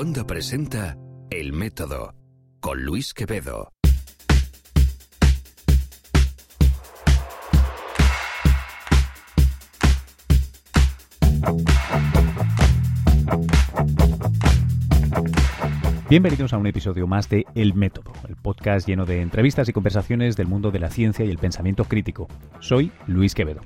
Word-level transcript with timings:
Wanda 0.00 0.26
presenta 0.26 0.96
El 1.28 1.52
Método 1.52 2.14
con 2.60 2.82
Luis 2.82 3.12
Quevedo. 3.12 3.74
Bienvenidos 16.08 16.54
a 16.54 16.56
un 16.56 16.66
episodio 16.66 17.06
más 17.06 17.28
de 17.28 17.44
El 17.54 17.74
Método, 17.74 18.14
el 18.26 18.36
podcast 18.36 18.88
lleno 18.88 19.04
de 19.04 19.20
entrevistas 19.20 19.68
y 19.68 19.74
conversaciones 19.74 20.34
del 20.34 20.46
mundo 20.46 20.70
de 20.70 20.78
la 20.78 20.88
ciencia 20.88 21.26
y 21.26 21.30
el 21.30 21.36
pensamiento 21.36 21.84
crítico. 21.84 22.26
Soy 22.60 22.90
Luis 23.06 23.34
Quevedo. 23.34 23.60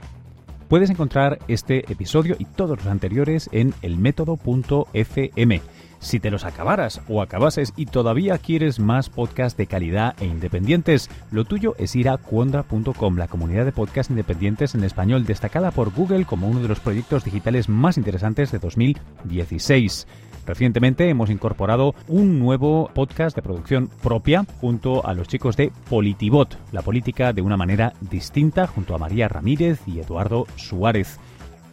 Puedes 0.68 0.90
encontrar 0.90 1.38
este 1.46 1.88
episodio 1.92 2.34
y 2.40 2.46
todos 2.46 2.76
los 2.78 2.86
anteriores 2.88 3.48
en 3.52 3.72
elmétodo.fm. 3.82 5.62
Si 6.04 6.20
te 6.20 6.30
los 6.30 6.44
acabaras 6.44 7.00
o 7.08 7.22
acabases 7.22 7.72
y 7.76 7.86
todavía 7.86 8.36
quieres 8.36 8.78
más 8.78 9.08
podcasts 9.08 9.56
de 9.56 9.66
calidad 9.66 10.14
e 10.20 10.26
independientes, 10.26 11.08
lo 11.30 11.46
tuyo 11.46 11.74
es 11.78 11.96
ir 11.96 12.10
a 12.10 12.18
cuondra.com, 12.18 13.16
la 13.16 13.26
comunidad 13.26 13.64
de 13.64 13.72
podcasts 13.72 14.10
independientes 14.10 14.74
en 14.74 14.84
español 14.84 15.24
destacada 15.24 15.70
por 15.70 15.94
Google 15.94 16.26
como 16.26 16.46
uno 16.46 16.60
de 16.60 16.68
los 16.68 16.78
proyectos 16.78 17.24
digitales 17.24 17.70
más 17.70 17.96
interesantes 17.96 18.52
de 18.52 18.58
2016. 18.58 20.06
Recientemente 20.46 21.08
hemos 21.08 21.30
incorporado 21.30 21.94
un 22.06 22.38
nuevo 22.38 22.90
podcast 22.92 23.34
de 23.34 23.40
producción 23.40 23.88
propia 24.02 24.44
junto 24.60 25.06
a 25.06 25.14
los 25.14 25.26
chicos 25.26 25.56
de 25.56 25.72
Politibot, 25.88 26.58
la 26.70 26.82
política 26.82 27.32
de 27.32 27.40
una 27.40 27.56
manera 27.56 27.94
distinta, 28.02 28.66
junto 28.66 28.94
a 28.94 28.98
María 28.98 29.26
Ramírez 29.26 29.80
y 29.86 30.00
Eduardo 30.00 30.46
Suárez. 30.56 31.18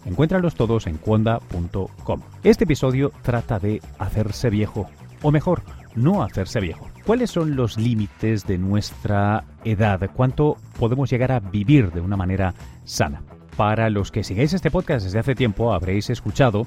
Encuéntralos 0.06 0.56
todos 0.56 0.88
en 0.88 0.98
cuonda.com. 0.98 2.22
Este 2.44 2.64
episodio 2.64 3.12
trata 3.22 3.60
de 3.60 3.82
hacerse 4.00 4.50
viejo, 4.50 4.90
o 5.22 5.32
mejor, 5.32 5.62
no 5.96 6.24
hacerse 6.24 6.60
viejo. 6.60 6.88
¿Cuáles 7.06 7.32
son 7.32 7.56
los 7.56 7.78
límites 7.78 8.46
de 8.46 8.58
nuestra 8.58 9.44
edad? 9.64 10.10
¿Cuánto 10.16 10.58
podemos 10.80 11.10
llegar 11.10 11.32
a 11.32 11.40
vivir 11.40 11.92
de 11.92 12.02
una 12.02 12.18
manera 12.18 12.54
sana? 12.86 13.22
Para 13.58 13.90
los 13.90 14.12
que 14.12 14.24
sigáis 14.24 14.54
este 14.54 14.72
podcast 14.72 15.06
desde 15.06 15.20
hace 15.20 15.36
tiempo, 15.36 15.74
habréis 15.74 16.10
escuchado 16.10 16.66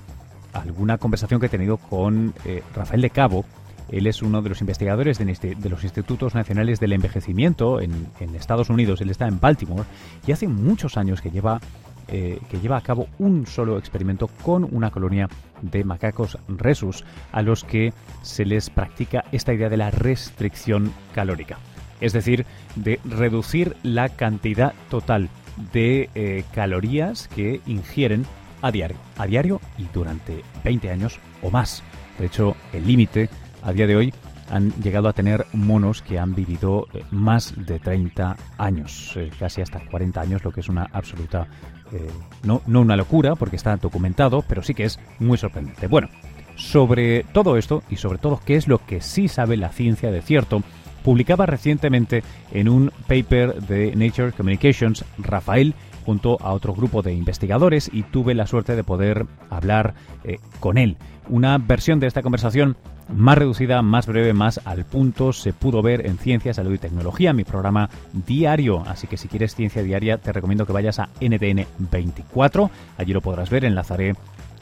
alguna 0.52 0.98
conversación 0.98 1.40
que 1.40 1.46
he 1.46 1.50
tenido 1.50 1.76
con 1.76 2.34
eh, 2.44 2.62
Rafael 2.74 3.00
de 3.00 3.10
Cabo. 3.10 3.44
Él 3.90 4.06
es 4.06 4.22
uno 4.22 4.42
de 4.42 4.48
los 4.48 4.60
investigadores 4.60 5.18
de, 5.18 5.68
los 5.68 5.84
Institutos 5.84 6.34
Nacionales 6.34 6.80
del 6.80 6.92
Envejecimiento 6.92 7.80
en, 7.80 8.08
Estados 8.34 8.70
Unidos. 8.70 9.00
Él 9.00 9.10
está 9.10 9.28
en 9.28 9.38
Baltimore 9.40 9.84
y 10.26 10.32
hace 10.32 10.48
muchos 10.48 10.96
años 10.96 11.20
que 11.20 11.30
lleva, 11.30 11.60
eh, 12.08 12.40
que 12.50 12.60
lleva 12.60 12.76
a 12.76 12.82
cabo 12.82 13.08
un 13.18 13.46
solo 13.46 13.78
experimento 13.78 14.28
con 14.42 14.68
una 14.70 14.90
colonia 14.90 15.28
de 15.62 15.84
macacos 15.84 16.38
resus 16.48 17.04
a 17.32 17.42
los 17.42 17.64
que 17.64 17.92
se 18.22 18.44
les 18.44 18.70
practica 18.70 19.24
esta 19.32 19.52
idea 19.52 19.68
de 19.68 19.76
la 19.76 19.90
restricción 19.90 20.92
calórica. 21.14 21.58
Es 22.00 22.12
decir, 22.12 22.44
de 22.76 23.00
reducir 23.04 23.76
la 23.82 24.08
cantidad 24.08 24.74
total 24.90 25.28
de 25.72 26.10
eh, 26.14 26.44
calorías 26.52 27.28
que 27.28 27.60
ingieren 27.66 28.26
a 28.62 28.70
diario, 28.70 28.96
a 29.16 29.26
diario 29.26 29.60
y 29.78 29.86
durante 29.92 30.42
20 30.64 30.90
años 30.90 31.18
o 31.42 31.50
más. 31.50 31.82
De 32.18 32.26
hecho, 32.26 32.56
el 32.72 32.86
límite 32.86 33.28
a 33.62 33.72
día 33.72 33.86
de 33.86 33.96
hoy 33.96 34.14
han 34.50 34.70
llegado 34.82 35.08
a 35.08 35.12
tener 35.12 35.46
monos 35.52 36.02
que 36.02 36.18
han 36.18 36.34
vivido 36.34 36.86
eh, 36.92 37.02
más 37.10 37.54
de 37.56 37.78
30 37.78 38.36
años, 38.58 39.18
casi 39.38 39.62
hasta 39.62 39.80
40 39.80 40.20
años, 40.20 40.44
lo 40.44 40.52
que 40.52 40.60
es 40.60 40.68
una 40.68 40.88
absoluta, 40.92 41.46
eh, 41.92 42.08
no, 42.42 42.62
no 42.66 42.80
una 42.80 42.96
locura, 42.96 43.34
porque 43.34 43.56
está 43.56 43.76
documentado, 43.76 44.42
pero 44.48 44.62
sí 44.62 44.74
que 44.74 44.84
es 44.84 44.98
muy 45.18 45.38
sorprendente. 45.38 45.86
Bueno, 45.86 46.08
sobre 46.56 47.24
todo 47.32 47.56
esto 47.56 47.82
y 47.90 47.96
sobre 47.96 48.18
todo 48.18 48.40
qué 48.44 48.56
es 48.56 48.68
lo 48.68 48.84
que 48.84 49.00
sí 49.00 49.28
sabe 49.28 49.56
la 49.56 49.70
ciencia 49.70 50.10
de 50.10 50.22
cierto, 50.22 50.62
publicaba 51.02 51.46
recientemente 51.46 52.22
en 52.52 52.68
un 52.68 52.90
paper 53.06 53.62
de 53.62 53.94
Nature 53.94 54.32
Communications 54.32 55.04
Rafael 55.18 55.74
junto 56.04 56.38
a 56.40 56.52
otro 56.52 56.74
grupo 56.74 57.02
de 57.02 57.12
investigadores 57.12 57.90
y 57.92 58.02
tuve 58.02 58.34
la 58.34 58.46
suerte 58.46 58.76
de 58.76 58.84
poder 58.84 59.26
hablar 59.50 59.94
eh, 60.24 60.38
con 60.60 60.78
él. 60.78 60.96
Una 61.28 61.58
versión 61.58 62.00
de 62.00 62.06
esta 62.06 62.22
conversación 62.22 62.76
más 63.08 63.38
reducida, 63.38 63.82
más 63.82 64.06
breve, 64.06 64.32
más 64.32 64.60
al 64.64 64.84
punto, 64.84 65.32
se 65.32 65.52
pudo 65.52 65.82
ver 65.82 66.06
en 66.06 66.18
Ciencia, 66.18 66.54
Salud 66.54 66.74
y 66.74 66.78
Tecnología, 66.78 67.32
mi 67.32 67.44
programa 67.44 67.90
diario. 68.12 68.82
Así 68.86 69.06
que 69.06 69.16
si 69.16 69.28
quieres 69.28 69.54
ciencia 69.54 69.82
diaria, 69.82 70.18
te 70.18 70.32
recomiendo 70.32 70.66
que 70.66 70.72
vayas 70.72 70.98
a 70.98 71.08
NTN 71.20 71.66
24. 71.78 72.70
Allí 72.98 73.12
lo 73.12 73.20
podrás 73.20 73.50
ver, 73.50 73.64
enlazaré 73.64 74.14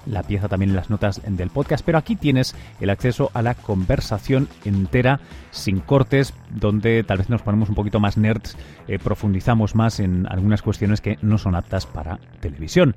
la 0.07 0.23
pieza 0.23 0.49
también 0.49 0.71
en 0.71 0.77
las 0.77 0.91
notas 0.91 1.21
del 1.25 1.51
podcast, 1.51 1.85
pero 1.85 1.99
aquí 1.99 2.17
tienes 2.17 2.55
el 2.81 2.91
acceso 2.91 3.31
a 3.35 3.43
la 3.43 3.55
conversación 3.55 4.49
entera 4.65 5.21
sin 5.51 5.81
cortes, 5.81 6.35
donde 6.51 7.05
tal 7.05 7.19
vez 7.19 7.29
nos 7.29 7.43
ponemos 7.43 7.69
un 7.69 7.75
poquito 7.75 8.01
más 8.01 8.17
nerds, 8.17 8.57
eh, 8.89 8.99
profundizamos 8.99 9.75
más 9.75 10.01
en 10.01 10.27
algunas 10.29 10.63
cuestiones 10.63 11.01
que 11.01 11.19
no 11.23 11.39
son 11.39 11.55
aptas 11.55 11.87
para 11.87 12.19
televisión. 12.41 12.95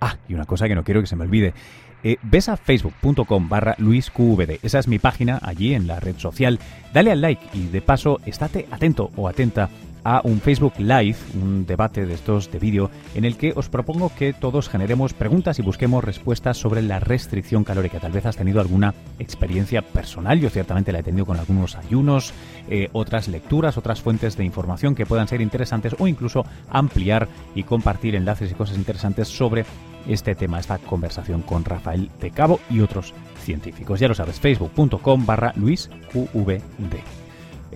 Ah, 0.00 0.16
y 0.28 0.34
una 0.34 0.46
cosa 0.46 0.68
que 0.68 0.74
no 0.74 0.84
quiero 0.84 1.00
que 1.00 1.06
se 1.06 1.16
me 1.16 1.24
olvide. 1.24 1.54
Eh, 2.02 2.18
ves 2.22 2.50
a 2.50 2.56
facebook.com 2.56 3.48
barra 3.48 3.74
luisqvd. 3.78 4.58
Esa 4.62 4.78
es 4.78 4.88
mi 4.88 4.98
página 4.98 5.38
allí 5.42 5.74
en 5.74 5.86
la 5.86 6.00
red 6.00 6.18
social. 6.18 6.60
Dale 6.92 7.10
al 7.12 7.22
like 7.22 7.46
y 7.54 7.68
de 7.68 7.80
paso 7.80 8.20
estate 8.26 8.66
atento 8.70 9.10
o 9.16 9.26
atenta 9.26 9.70
a 10.04 10.20
un 10.24 10.40
Facebook 10.40 10.74
Live, 10.78 11.16
un 11.42 11.66
debate 11.66 12.06
de 12.06 12.14
estos 12.14 12.50
de 12.50 12.58
vídeo, 12.58 12.90
en 13.14 13.24
el 13.24 13.36
que 13.36 13.52
os 13.56 13.68
propongo 13.68 14.12
que 14.16 14.32
todos 14.32 14.68
generemos 14.68 15.14
preguntas 15.14 15.58
y 15.58 15.62
busquemos 15.62 16.04
respuestas 16.04 16.58
sobre 16.58 16.82
la 16.82 17.00
restricción 17.00 17.64
calórica. 17.64 17.98
Tal 17.98 18.12
vez 18.12 18.26
has 18.26 18.36
tenido 18.36 18.60
alguna 18.60 18.94
experiencia 19.18 19.82
personal, 19.82 20.38
yo 20.38 20.50
ciertamente 20.50 20.92
la 20.92 21.00
he 21.00 21.02
tenido 21.02 21.26
con 21.26 21.38
algunos 21.38 21.74
ayunos, 21.76 22.32
eh, 22.68 22.88
otras 22.92 23.28
lecturas, 23.28 23.78
otras 23.78 24.00
fuentes 24.00 24.36
de 24.36 24.44
información 24.44 24.94
que 24.94 25.06
puedan 25.06 25.28
ser 25.28 25.40
interesantes 25.40 25.96
o 25.98 26.06
incluso 26.06 26.44
ampliar 26.70 27.28
y 27.54 27.62
compartir 27.62 28.14
enlaces 28.14 28.50
y 28.50 28.54
cosas 28.54 28.76
interesantes 28.76 29.28
sobre 29.28 29.64
este 30.06 30.34
tema, 30.34 30.60
esta 30.60 30.78
conversación 30.78 31.42
con 31.42 31.64
Rafael 31.64 32.10
de 32.20 32.30
Cabo 32.30 32.60
y 32.70 32.80
otros 32.80 33.14
científicos. 33.42 34.00
Ya 34.00 34.08
lo 34.08 34.14
sabes, 34.14 34.38
facebook.com 34.40 35.26
barra 35.26 35.52
luisqvd. 35.56 37.23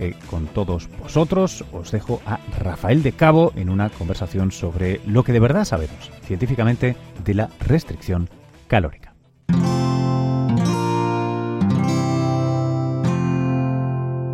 Eh, 0.01 0.15
con 0.29 0.47
todos 0.47 0.89
vosotros. 0.97 1.65
Os 1.73 1.91
dejo 1.91 2.21
a 2.25 2.39
Rafael 2.57 3.03
de 3.03 3.11
Cabo 3.11 3.51
en 3.57 3.69
una 3.69 3.89
conversación 3.89 4.49
sobre 4.49 5.01
lo 5.05 5.23
que 5.23 5.33
de 5.33 5.41
verdad 5.41 5.65
sabemos 5.65 6.09
científicamente 6.23 6.95
de 7.25 7.33
la 7.33 7.49
restricción 7.59 8.29
calórica. 8.67 9.13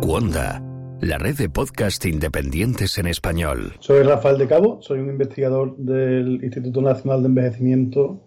Cuonda, 0.00 0.62
la 1.00 1.18
red 1.18 1.36
de 1.36 1.48
podcast 1.48 2.04
independientes 2.06 2.96
en 2.98 3.08
español. 3.08 3.72
Soy 3.80 4.04
Rafael 4.04 4.38
de 4.38 4.46
Cabo, 4.46 4.80
soy 4.82 5.00
un 5.00 5.08
investigador 5.08 5.76
del 5.78 6.44
Instituto 6.44 6.80
Nacional 6.80 7.22
de 7.22 7.28
Envejecimiento 7.28 8.22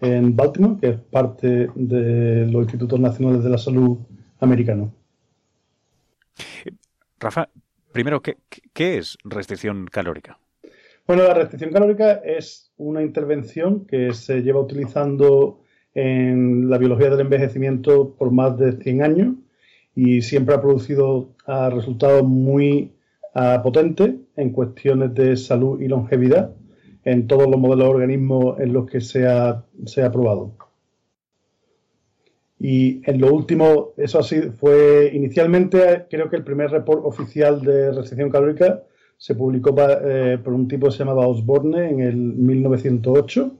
en 0.00 0.36
Baltimore, 0.36 0.76
que 0.80 0.88
es 0.90 0.98
parte 1.00 1.68
de 1.74 2.46
los 2.46 2.62
Institutos 2.62 3.00
Nacionales 3.00 3.42
de 3.42 3.50
la 3.50 3.58
Salud 3.58 3.98
americanos. 4.38 4.90
Rafa, 7.20 7.48
primero, 7.92 8.20
¿qué, 8.20 8.36
es 8.74 9.16
restricción 9.24 9.86
calórica? 9.86 10.38
Bueno, 11.06 11.24
la 11.24 11.34
restricción 11.34 11.72
calórica 11.72 12.12
es 12.24 12.72
una 12.76 13.02
intervención 13.02 13.86
que 13.86 14.12
se 14.12 14.42
lleva 14.42 14.60
utilizando 14.60 15.60
en 15.94 16.68
la 16.68 16.78
biología 16.78 17.10
del 17.10 17.20
envejecimiento 17.20 18.14
por 18.14 18.32
más 18.32 18.58
de 18.58 18.72
100 18.72 19.02
años 19.02 19.34
y 19.94 20.22
siempre 20.22 20.54
ha 20.54 20.60
producido 20.60 21.34
resultados 21.46 22.24
muy 22.24 22.92
ah, 23.34 23.60
potentes 23.62 24.14
en 24.36 24.50
cuestiones 24.50 25.14
de 25.14 25.36
salud 25.36 25.80
y 25.80 25.88
longevidad 25.88 26.54
en 27.04 27.26
todos 27.26 27.48
los 27.48 27.60
modelos 27.60 27.84
de 27.84 27.90
organismos 27.90 28.60
en 28.60 28.72
los 28.72 28.86
que 28.86 29.00
se 29.00 29.26
ha, 29.26 29.64
se 29.84 30.02
ha 30.02 30.10
probado. 30.10 30.56
Y 32.66 33.02
en 33.04 33.20
lo 33.20 33.30
último, 33.30 33.92
eso 33.98 34.20
así 34.20 34.40
fue 34.40 35.10
inicialmente, 35.12 36.06
creo 36.08 36.30
que 36.30 36.36
el 36.36 36.44
primer 36.44 36.70
report 36.70 37.04
oficial 37.04 37.60
de 37.60 37.92
restricción 37.92 38.30
calórica 38.30 38.82
se 39.18 39.34
publicó 39.34 39.74
eh, 39.78 40.38
por 40.42 40.54
un 40.54 40.66
tipo 40.66 40.86
que 40.86 40.92
se 40.92 41.00
llamaba 41.00 41.28
Osborne 41.28 41.90
en 41.90 42.00
el 42.00 42.16
1908. 42.16 43.52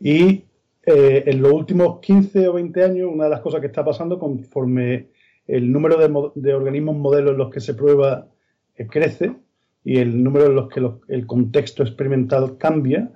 Y 0.00 0.42
eh, 0.86 1.24
en 1.26 1.42
los 1.42 1.52
últimos 1.52 2.00
15 2.00 2.48
o 2.48 2.54
20 2.54 2.82
años, 2.82 3.10
una 3.12 3.24
de 3.24 3.30
las 3.30 3.40
cosas 3.40 3.60
que 3.60 3.66
está 3.66 3.84
pasando 3.84 4.18
conforme 4.18 5.08
el 5.46 5.70
número 5.70 5.98
de, 6.34 6.54
organismos 6.54 6.96
modelos 6.96 7.32
en 7.32 7.36
los 7.36 7.50
que 7.50 7.60
se 7.60 7.74
prueba 7.74 8.28
eh, 8.74 8.86
crece 8.86 9.34
y 9.84 9.98
el 9.98 10.24
número 10.24 10.46
en 10.46 10.54
los 10.54 10.70
que 10.70 10.80
el 11.08 11.26
contexto 11.26 11.82
experimental 11.82 12.56
cambia, 12.56 13.12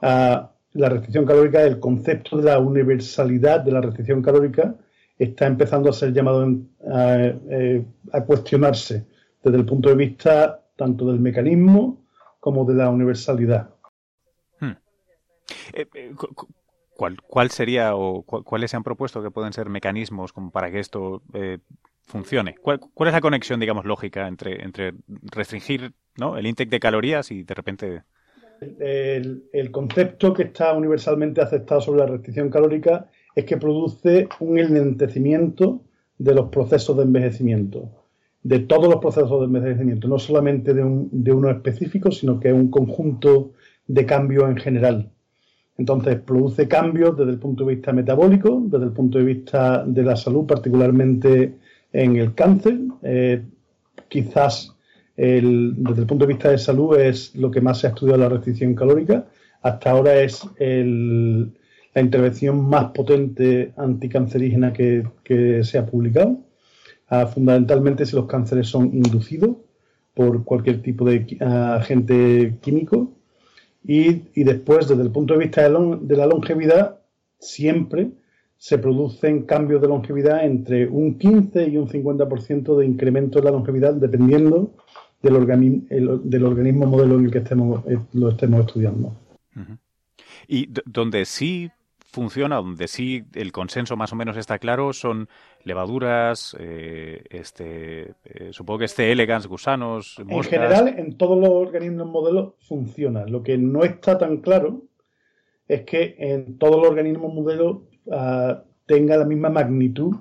uh, 0.00 0.46
la 0.76 0.88
restricción 0.88 1.24
calórica, 1.24 1.62
el 1.62 1.80
concepto 1.80 2.36
de 2.36 2.44
la 2.44 2.58
universalidad 2.58 3.60
de 3.60 3.72
la 3.72 3.80
restricción 3.80 4.22
calórica 4.22 4.74
está 5.18 5.46
empezando 5.46 5.88
a 5.88 5.92
ser 5.92 6.12
llamado 6.12 6.46
eh, 6.50 7.84
a, 8.12 8.24
cuestionarse 8.24 9.06
desde 9.42 9.58
el 9.58 9.64
punto 9.64 9.88
de 9.88 9.94
vista 9.94 10.62
tanto 10.76 11.06
del 11.06 11.20
mecanismo 11.20 12.04
como 12.40 12.64
de 12.64 12.74
la 12.74 12.90
universalidad. 12.90 13.70
Hmm. 14.60 14.72
Eh, 15.72 15.86
eh, 15.94 16.14
¿cuál, 16.96 17.50
sería 17.50 17.96
o 17.96 18.22
cuáles 18.22 18.70
se 18.70 18.76
han 18.76 18.82
propuesto 18.82 19.22
que 19.22 19.30
pueden 19.30 19.52
ser 19.52 19.68
mecanismos 19.68 20.32
como 20.32 20.50
para 20.50 20.70
que 20.70 20.80
esto 20.80 21.22
eh, 21.32 21.58
funcione? 22.04 22.56
¿Cuál, 22.56 22.80
es 22.80 23.12
la 23.12 23.20
conexión, 23.20 23.58
digamos, 23.58 23.84
lógica 23.84 24.28
entre, 24.28 24.62
entre 24.62 24.92
restringir 25.08 25.92
¿no? 26.16 26.36
el 26.36 26.46
intake 26.46 26.70
de 26.70 26.80
calorías 26.80 27.30
y 27.30 27.42
de 27.42 27.54
repente... 27.54 28.02
El, 28.60 29.70
concepto 29.70 30.32
que 30.32 30.44
está 30.44 30.72
universalmente 30.72 31.40
aceptado 31.40 31.80
sobre 31.80 32.00
la 32.00 32.06
restricción 32.06 32.50
calórica 32.50 33.08
es 33.34 33.44
que 33.44 33.56
produce 33.56 34.28
un 34.40 34.58
enlentecimiento 34.58 35.82
de 36.18 36.34
los 36.34 36.48
procesos 36.48 36.96
de 36.96 37.02
envejecimiento, 37.02 37.90
de 38.42 38.60
todos 38.60 38.88
los 38.88 39.00
procesos 39.00 39.40
de 39.40 39.46
envejecimiento, 39.46 40.08
no 40.08 40.18
solamente 40.18 40.72
de, 40.72 40.82
un, 40.82 41.08
de 41.12 41.32
uno 41.32 41.50
específico, 41.50 42.10
sino 42.10 42.40
que 42.40 42.48
es 42.48 42.54
un 42.54 42.70
conjunto 42.70 43.52
de 43.86 44.06
cambios 44.06 44.48
en 44.48 44.56
general. 44.56 45.10
Entonces, 45.78 46.18
produce 46.20 46.66
cambios 46.66 47.16
desde 47.16 47.32
el 47.32 47.38
punto 47.38 47.64
de 47.64 47.74
vista 47.74 47.92
metabólico, 47.92 48.62
desde 48.64 48.86
el 48.86 48.92
punto 48.92 49.18
de 49.18 49.24
vista 49.24 49.84
de 49.84 50.02
la 50.02 50.16
salud, 50.16 50.46
particularmente 50.46 51.56
en 51.92 52.16
el 52.16 52.34
cáncer. 52.34 52.78
Eh, 53.02 53.42
quizás 54.08 54.75
desde 55.16 56.00
el 56.02 56.06
punto 56.06 56.26
de 56.26 56.34
vista 56.34 56.50
de 56.50 56.58
salud 56.58 56.98
es 56.98 57.34
lo 57.34 57.50
que 57.50 57.60
más 57.60 57.80
se 57.80 57.86
ha 57.86 57.90
estudiado 57.90 58.20
la 58.20 58.28
restricción 58.28 58.74
calórica. 58.74 59.26
Hasta 59.62 59.90
ahora 59.90 60.20
es 60.20 60.46
la 60.58 62.02
intervención 62.02 62.68
más 62.68 62.90
potente 62.90 63.72
anticancerígena 63.76 64.72
que, 64.72 65.60
se 65.62 65.78
ha 65.78 65.86
publicado. 65.86 66.38
Ah, 67.08 67.26
fundamentalmente 67.26 68.04
si 68.04 68.16
los 68.16 68.26
cánceres 68.26 68.66
son 68.66 68.86
inducidos 68.86 69.56
por 70.12 70.44
cualquier 70.44 70.82
tipo 70.82 71.04
de 71.04 71.38
agente 71.40 72.56
químico 72.60 73.12
y, 73.88 74.42
después, 74.42 74.88
desde 74.88 75.02
el 75.02 75.10
punto 75.10 75.34
de 75.34 75.40
vista 75.40 75.62
de, 75.62 76.16
la 76.16 76.26
longevidad, 76.26 76.98
siempre 77.38 78.10
se 78.58 78.78
producen 78.78 79.42
cambios 79.42 79.80
de 79.80 79.88
longevidad 79.88 80.44
entre 80.44 80.88
un 80.88 81.18
15 81.18 81.68
y 81.68 81.76
un 81.76 81.88
50% 81.88 82.76
de 82.78 82.86
incremento 82.86 83.38
en 83.38 83.44
la 83.44 83.50
longevidad, 83.52 83.94
dependiendo 83.94 84.72
del, 85.22 86.44
organismo 86.44 86.86
modelo 86.86 87.18
en 87.18 87.26
el 87.26 87.30
que 87.30 87.38
estemos, 87.38 87.84
eh, 87.86 87.98
lo 88.12 88.30
estemos 88.30 88.60
estudiando. 88.60 89.14
Y 90.48 90.68
donde 90.84 91.24
sí 91.24 91.70
funciona, 92.16 92.56
donde 92.56 92.88
sí 92.88 93.24
el 93.34 93.52
consenso 93.52 93.96
más 93.96 94.12
o 94.12 94.16
menos 94.16 94.36
está 94.38 94.58
claro, 94.58 94.94
son 94.94 95.28
levaduras, 95.64 96.56
eh, 96.58 97.22
este, 97.28 98.14
eh, 98.24 98.48
supongo 98.52 98.78
que 98.80 98.84
este 98.86 99.12
elegans, 99.12 99.46
gusanos, 99.46 100.16
En 100.26 100.42
general, 100.44 100.88
en 100.88 101.18
todos 101.18 101.38
los 101.38 101.50
organismos 101.50 102.06
modelos 102.06 102.54
funciona. 102.60 103.26
Lo 103.26 103.42
que 103.42 103.58
no 103.58 103.84
está 103.84 104.16
tan 104.16 104.38
claro 104.38 104.84
es 105.68 105.82
que 105.82 106.16
en 106.18 106.56
todos 106.56 106.76
los 106.76 106.88
organismos 106.88 107.34
modelos 107.34 107.78
ah, 108.10 108.62
tenga 108.86 109.18
la 109.18 109.26
misma 109.26 109.50
magnitud 109.50 110.16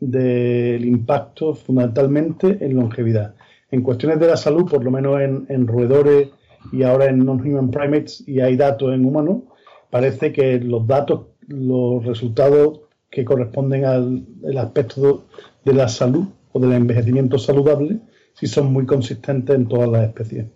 del 0.00 0.84
impacto 0.84 1.54
fundamentalmente 1.54 2.58
en 2.64 2.76
longevidad. 2.76 3.34
En 3.74 3.82
cuestiones 3.82 4.20
de 4.20 4.28
la 4.28 4.36
salud, 4.36 4.70
por 4.70 4.84
lo 4.84 4.92
menos 4.92 5.20
en, 5.20 5.66
roedores 5.66 6.28
y 6.70 6.84
ahora 6.84 7.06
en 7.06 7.18
non-human 7.18 7.72
primates, 7.72 8.22
y 8.24 8.38
hay 8.38 8.56
datos 8.56 8.94
en 8.94 9.04
humanos, 9.04 9.42
parece 9.90 10.32
que 10.32 10.60
los 10.60 10.86
datos 10.86 11.26
los 11.48 12.04
resultados 12.04 12.82
que 13.10 13.24
corresponden 13.24 13.84
al 13.84 14.58
aspecto 14.58 15.26
de 15.64 15.74
la 15.74 15.88
salud 15.88 16.28
o 16.52 16.60
del 16.60 16.72
envejecimiento 16.72 17.36
saludable 17.36 17.98
si 18.34 18.46
son 18.46 18.72
muy 18.72 18.86
consistentes 18.86 19.56
en 19.56 19.66
todas 19.66 19.88
las 19.88 20.06
especies. 20.06 20.46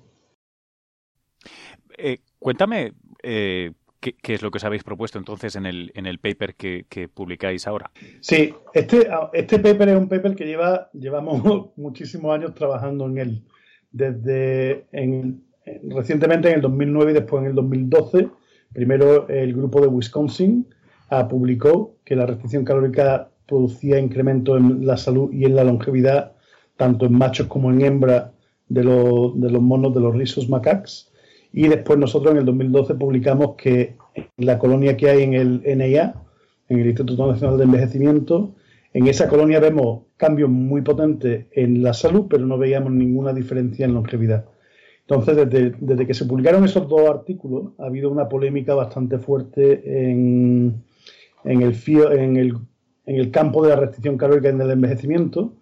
Eh, 1.98 2.18
cuéntame 2.38 2.92
eh, 3.24 3.72
¿qué, 4.00 4.34
es 4.34 4.42
lo 4.42 4.50
que 4.50 4.58
os 4.58 4.64
habéis 4.64 4.84
propuesto 4.84 5.18
entonces 5.18 5.56
en 5.56 5.66
el, 5.66 5.92
en 5.94 6.06
el 6.06 6.18
paper 6.18 6.54
que, 6.54 7.08
publicáis 7.12 7.66
ahora. 7.66 7.90
Sí, 8.20 8.54
este, 8.74 9.08
este 9.32 9.58
paper 9.58 9.90
es 9.90 9.96
un 9.96 10.08
paper 10.08 10.34
que 10.34 10.46
lleva, 10.46 10.90
llevamos 10.92 11.70
muchísimos 11.76 12.34
años 12.34 12.54
trabajando 12.54 13.06
en 13.06 13.18
él. 13.18 13.42
Desde 13.90 14.86
recientemente 15.88 16.48
en 16.48 16.56
el 16.56 16.60
2009 16.60 17.10
y 17.10 17.14
después 17.14 17.42
en 17.42 17.50
el 17.50 17.54
2012, 17.54 18.28
primero 18.72 19.28
el 19.28 19.54
grupo 19.54 19.80
de 19.80 19.88
Wisconsin 19.88 20.66
publicó 21.28 21.96
que 22.04 22.16
la 22.16 22.26
restricción 22.26 22.64
calórica 22.64 23.30
producía 23.46 23.98
incremento 23.98 24.56
en 24.56 24.86
la 24.86 24.96
salud 24.96 25.32
y 25.32 25.44
en 25.44 25.56
la 25.56 25.64
longevidad, 25.64 26.32
tanto 26.76 27.06
en 27.06 27.14
machos 27.14 27.46
como 27.46 27.70
en 27.70 27.80
hembras 27.80 28.30
de, 28.68 28.84
los, 28.84 29.34
monos 29.34 29.94
de 29.94 30.00
los 30.00 30.14
risos 30.14 30.48
macaques. 30.48 31.10
Y 31.52 31.68
después 31.68 31.98
nosotros 31.98 32.32
en 32.32 32.38
el 32.38 32.44
2012 32.44 32.94
publicamos 32.94 33.56
que 33.56 33.96
la 34.36 34.58
colonia 34.58 34.96
que 34.96 35.10
hay 35.10 35.22
en 35.22 35.34
el 35.34 35.62
NIA, 35.62 36.14
en 36.68 36.80
el 36.80 36.86
Instituto 36.86 37.26
Nacional 37.26 37.58
de 37.58 37.64
Envejecimiento, 37.64 38.54
en 38.92 39.06
esa 39.06 39.28
colonia 39.28 39.60
vemos 39.60 40.04
cambios 40.16 40.50
muy 40.50 40.82
potentes 40.82 41.46
en 41.52 41.82
la 41.82 41.92
salud, 41.92 42.26
pero 42.28 42.46
no 42.46 42.58
veíamos 42.58 42.92
ninguna 42.92 43.32
diferencia 43.32 43.84
en 43.84 43.94
longevidad. 43.94 44.46
Entonces, 45.02 45.36
desde, 45.36 45.74
desde 45.78 46.06
que 46.06 46.14
se 46.14 46.26
publicaron 46.26 46.64
esos 46.64 46.88
dos 46.88 47.08
artículos, 47.08 47.72
ha 47.78 47.86
habido 47.86 48.10
una 48.10 48.28
polémica 48.28 48.74
bastante 48.74 49.18
fuerte 49.18 50.10
en, 50.10 50.82
en 51.44 51.62
el, 51.62 51.74
en 51.86 52.36
el, 52.36 52.54
en 53.06 53.16
el 53.16 53.30
campo 53.30 53.62
de 53.62 53.70
la 53.70 53.76
restricción 53.76 54.18
calórica 54.18 54.50
en 54.50 54.60
el 54.60 54.70
envejecimiento, 54.70 55.54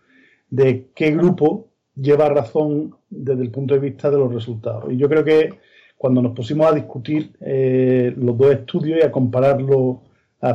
de 0.50 0.88
qué 0.94 1.12
grupo 1.12 1.68
lleva 1.94 2.28
razón 2.28 2.96
desde 3.08 3.42
el 3.42 3.50
punto 3.50 3.74
de 3.74 3.80
vista 3.80 4.10
de 4.10 4.18
los 4.18 4.32
resultados. 4.34 4.92
Y 4.92 4.96
yo 4.96 5.08
creo 5.08 5.24
que 5.24 5.50
cuando 5.96 6.22
nos 6.22 6.32
pusimos 6.32 6.66
a 6.66 6.74
discutir 6.74 7.32
eh, 7.40 8.12
los 8.16 8.36
dos 8.36 8.52
estudios 8.52 8.98
y 9.00 9.02
a 9.02 9.10
compararlo 9.10 10.02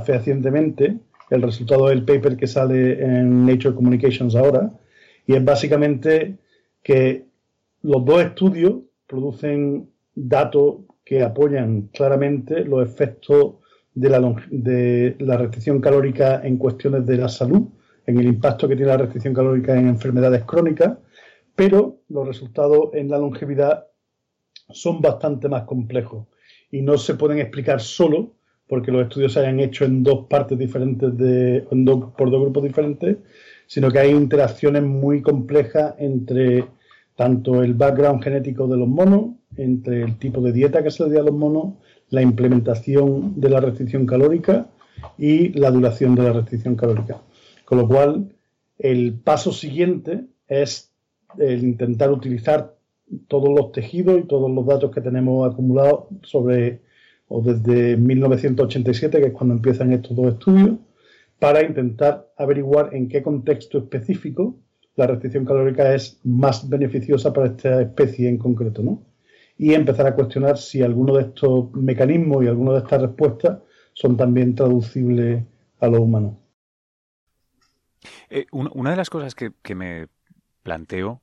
fehacientemente, 0.06 1.00
el 1.30 1.42
resultado 1.42 1.88
del 1.88 2.06
paper 2.06 2.38
que 2.38 2.48
sale 2.48 3.04
en 3.04 3.46
Nature 3.46 3.76
Communications 3.76 4.36
ahora, 4.36 4.72
y 5.26 5.34
es 5.34 5.44
básicamente 5.44 6.38
que 6.84 7.26
los 7.82 8.06
dos 8.06 8.22
estudios 8.22 8.76
producen 9.08 9.90
datos 10.16 10.76
que 11.04 11.24
apoyan 11.24 11.90
claramente 11.94 12.64
los 12.64 12.88
efectos 12.88 13.56
de 13.94 14.10
la, 14.10 14.36
de 14.50 15.16
la 15.20 15.38
restricción 15.38 15.82
calórica 15.82 16.42
en 16.44 16.58
cuestiones 16.58 17.06
de 17.06 17.18
la 17.18 17.28
salud, 17.28 17.68
en 18.06 18.20
el 18.20 18.28
impacto 18.28 18.68
que 18.68 18.76
tiene 18.76 18.92
la 18.92 18.98
restricción 18.98 19.34
calórica 19.34 19.78
en 19.78 19.88
enfermedades 19.88 20.44
crónicas, 20.44 20.98
pero 21.56 21.98
los 22.10 22.28
resultados 22.28 22.94
en 22.94 23.10
la 23.10 23.18
longevidad 23.18 23.88
son 24.74 25.02
bastante 25.02 25.50
más 25.50 25.64
complejos 25.64 26.28
y 26.72 26.82
no 26.82 26.98
se 26.98 27.16
pueden 27.16 27.40
explicar 27.40 27.82
solo 27.82 28.32
porque 28.68 28.92
los 28.92 29.04
estudios 29.04 29.34
se 29.34 29.42
hayan 29.42 29.60
hecho 29.60 29.84
en 29.84 30.02
dos 30.02 30.28
partes 30.30 30.58
diferentes 30.58 31.18
de, 31.18 31.66
por 32.18 32.32
dos 32.32 32.42
grupos 32.42 32.64
diferentes, 32.64 33.18
sino 33.68 33.92
que 33.92 34.00
hay 34.00 34.12
interacciones 34.12 34.84
muy 34.84 35.22
complejas 35.22 35.96
entre 35.98 36.66
tanto 37.18 37.64
el 37.64 37.74
background 37.74 38.24
genético 38.24 38.68
de 38.68 38.78
los 38.78 38.88
monos, 38.88 39.32
entre 39.58 40.04
el 40.04 40.18
tipo 40.18 40.40
de 40.40 40.54
dieta 40.54 40.82
que 40.82 40.90
se 40.90 41.06
le 41.06 41.14
da 41.14 41.20
a 41.20 41.26
los 41.26 41.34
monos, 41.34 41.74
la 42.10 42.22
implementación 42.22 43.40
de 43.40 43.50
la 43.50 43.60
restricción 43.60 44.06
calórica 44.06 44.68
y 45.18 45.50
la 45.50 45.70
duración 45.70 46.16
de 46.16 46.24
la 46.24 46.34
restricción 46.34 46.76
calórica. 46.76 47.22
Con 47.66 47.78
lo 47.78 47.88
cual, 47.88 48.34
el 48.80 49.14
paso 49.14 49.52
siguiente 49.52 50.26
es 50.48 50.92
el 51.38 51.64
intentar 51.64 52.12
utilizar 52.12 52.76
todos 53.28 53.50
los 53.50 53.72
tejidos 53.72 54.20
y 54.20 54.24
todos 54.24 54.50
los 54.52 54.66
datos 54.66 54.92
que 54.92 55.02
tenemos 55.02 55.52
acumulados 55.52 56.06
sobre 56.24 56.82
o 57.28 57.42
desde 57.42 57.96
1987, 57.96 59.22
que 59.22 59.28
es 59.28 59.34
cuando 59.34 59.56
empiezan 59.56 59.94
estos 59.94 60.16
dos 60.16 60.34
estudios, 60.34 60.78
para 61.40 61.64
intentar 61.64 62.30
averiguar 62.38 62.94
en 62.94 63.08
qué 63.08 63.24
contexto 63.24 63.78
específico 63.78 64.56
la 64.96 65.08
restricción 65.08 65.46
calórica 65.46 65.96
es 65.96 66.20
más 66.24 66.68
beneficiosa 66.68 67.32
para 67.32 67.48
esta 67.48 67.82
especie 67.82 68.28
en 68.28 68.38
concreto, 68.38 68.84
¿no? 68.84 69.02
y 69.62 69.76
empezar 69.76 70.08
a 70.08 70.16
cuestionar 70.16 70.58
si 70.58 70.82
alguno 70.82 71.16
de 71.16 71.22
estos 71.22 71.72
mecanismos 71.74 72.44
y 72.44 72.48
alguno 72.48 72.74
de 72.74 72.80
estas 72.80 73.00
respuestas 73.00 73.60
son 73.94 74.18
también 74.18 74.56
traducibles 74.56 75.44
a 75.80 75.88
lo 75.88 76.02
humano. 76.02 76.40
Eh, 78.32 78.48
una 78.52 78.90
de 78.90 78.96
las 78.96 79.12
cosas 79.12 79.36
que, 79.36 79.76
me 79.76 80.08
planteo, 80.64 81.22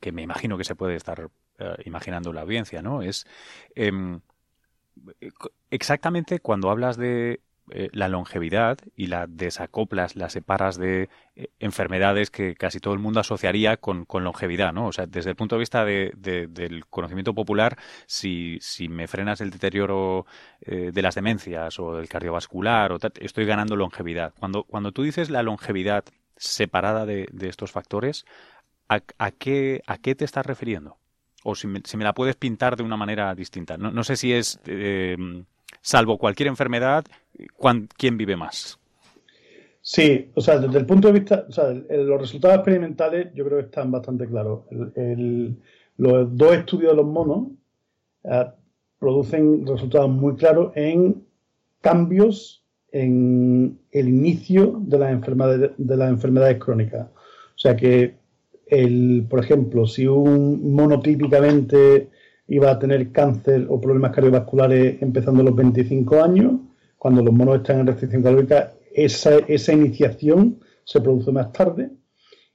que 0.00 0.12
me 0.12 0.22
imagino 0.22 0.58
que 0.58 0.64
se 0.64 0.74
puede 0.74 0.96
estar 0.96 1.30
ah, 1.58 1.76
imaginando 1.84 2.32
la 2.32 2.42
audiencia, 2.42 2.82
¿no? 2.82 3.02
Es 3.02 3.26
em, 3.74 4.20
exactamente 5.70 6.40
cuando 6.40 6.70
hablas 6.70 6.96
de 6.96 7.40
eh, 7.70 7.88
la 7.92 8.08
longevidad 8.08 8.78
y 8.96 9.06
la 9.06 9.26
desacoplas, 9.28 10.16
la 10.16 10.28
separas 10.28 10.76
de 10.78 11.08
eh, 11.36 11.48
enfermedades 11.60 12.30
que 12.30 12.56
casi 12.56 12.80
todo 12.80 12.92
el 12.92 12.98
mundo 12.98 13.20
asociaría 13.20 13.76
con, 13.76 14.04
longevidad, 14.12 14.72
¿no? 14.72 14.88
O 14.88 14.92
sea, 14.92 15.06
desde 15.06 15.30
el 15.30 15.36
punto 15.36 15.54
de 15.54 15.60
vista 15.60 15.84
del 15.84 16.84
conocimiento 16.90 17.34
popular, 17.34 17.78
si, 18.06 18.58
si, 18.60 18.88
me 18.88 19.06
frenas 19.06 19.40
el 19.40 19.50
deterioro 19.50 20.26
eh, 20.60 20.90
de 20.92 21.02
las 21.02 21.14
demencias 21.14 21.78
o 21.78 21.94
del 21.96 22.08
cardiovascular, 22.08 22.96
estoy 23.20 23.46
ganando 23.46 23.76
longevidad. 23.76 24.34
Cuando, 24.38 24.64
cuando 24.64 24.90
tú 24.90 25.04
dices 25.04 25.30
la 25.30 25.44
longevidad 25.44 26.04
separada 26.36 27.06
de, 27.06 27.28
estos 27.42 27.70
factores, 27.70 28.26
¿a, 28.96 29.30
qué, 29.30 29.82
¿a 29.86 29.98
qué 29.98 30.14
te 30.14 30.24
estás 30.24 30.46
refiriendo? 30.46 30.96
O 31.44 31.54
si 31.54 31.66
me, 31.66 31.80
la 31.98 32.12
puedes 32.12 32.36
pintar 32.36 32.76
de 32.76 32.82
una 32.82 32.96
manera 32.96 33.34
distinta. 33.34 33.76
No, 33.76 34.04
sé 34.04 34.16
si 34.16 34.32
es 34.32 34.60
salvo 35.80 36.18
cualquier 36.18 36.48
enfermedad, 36.48 37.04
¿quién 37.96 38.16
vive 38.16 38.36
más? 38.36 38.78
Sí, 39.80 40.30
o 40.34 40.40
sea, 40.40 40.58
desde 40.58 40.78
el 40.78 40.86
punto 40.86 41.08
de 41.08 41.14
vista, 41.14 41.44
o 41.48 41.52
sea, 41.52 41.70
los 41.70 42.20
resultados 42.20 42.58
experimentales 42.58 43.34
yo 43.34 43.44
creo 43.44 43.58
que 43.58 43.64
están 43.64 43.90
bastante 43.90 44.28
claros. 44.28 44.60
los 45.96 46.36
dos 46.36 46.54
estudios 46.54 46.92
de 46.92 46.96
los 46.96 47.06
monos 47.06 47.48
eh, 48.24 48.46
producen 48.98 49.66
resultados 49.66 50.08
muy 50.08 50.36
claros 50.36 50.72
en 50.76 51.26
cambios 51.80 52.64
en 52.92 53.80
el 53.90 54.08
inicio 54.08 54.78
de 54.82 54.98
las 54.98 55.10
enfermedades, 55.10 55.72
de 55.76 55.96
las 55.96 56.10
enfermedades 56.10 56.58
crónicas. 56.58 57.08
O 57.08 57.58
sea 57.58 57.74
que, 57.74 58.14
el, 58.72 59.26
por 59.28 59.40
ejemplo, 59.40 59.86
si 59.86 60.06
un 60.06 60.72
mono 60.74 60.98
típicamente 61.00 62.08
iba 62.48 62.70
a 62.70 62.78
tener 62.78 63.12
cáncer 63.12 63.66
o 63.68 63.78
problemas 63.78 64.12
cardiovasculares 64.12 65.02
empezando 65.02 65.42
a 65.42 65.44
los 65.44 65.54
25 65.54 66.22
años, 66.24 66.54
cuando 66.96 67.22
los 67.22 67.34
monos 67.34 67.56
están 67.56 67.80
en 67.80 67.86
restricción 67.88 68.22
calórica, 68.22 68.72
esa, 68.94 69.36
esa 69.46 69.74
iniciación 69.74 70.60
se 70.84 71.02
produce 71.02 71.32
más 71.32 71.52
tarde 71.52 71.90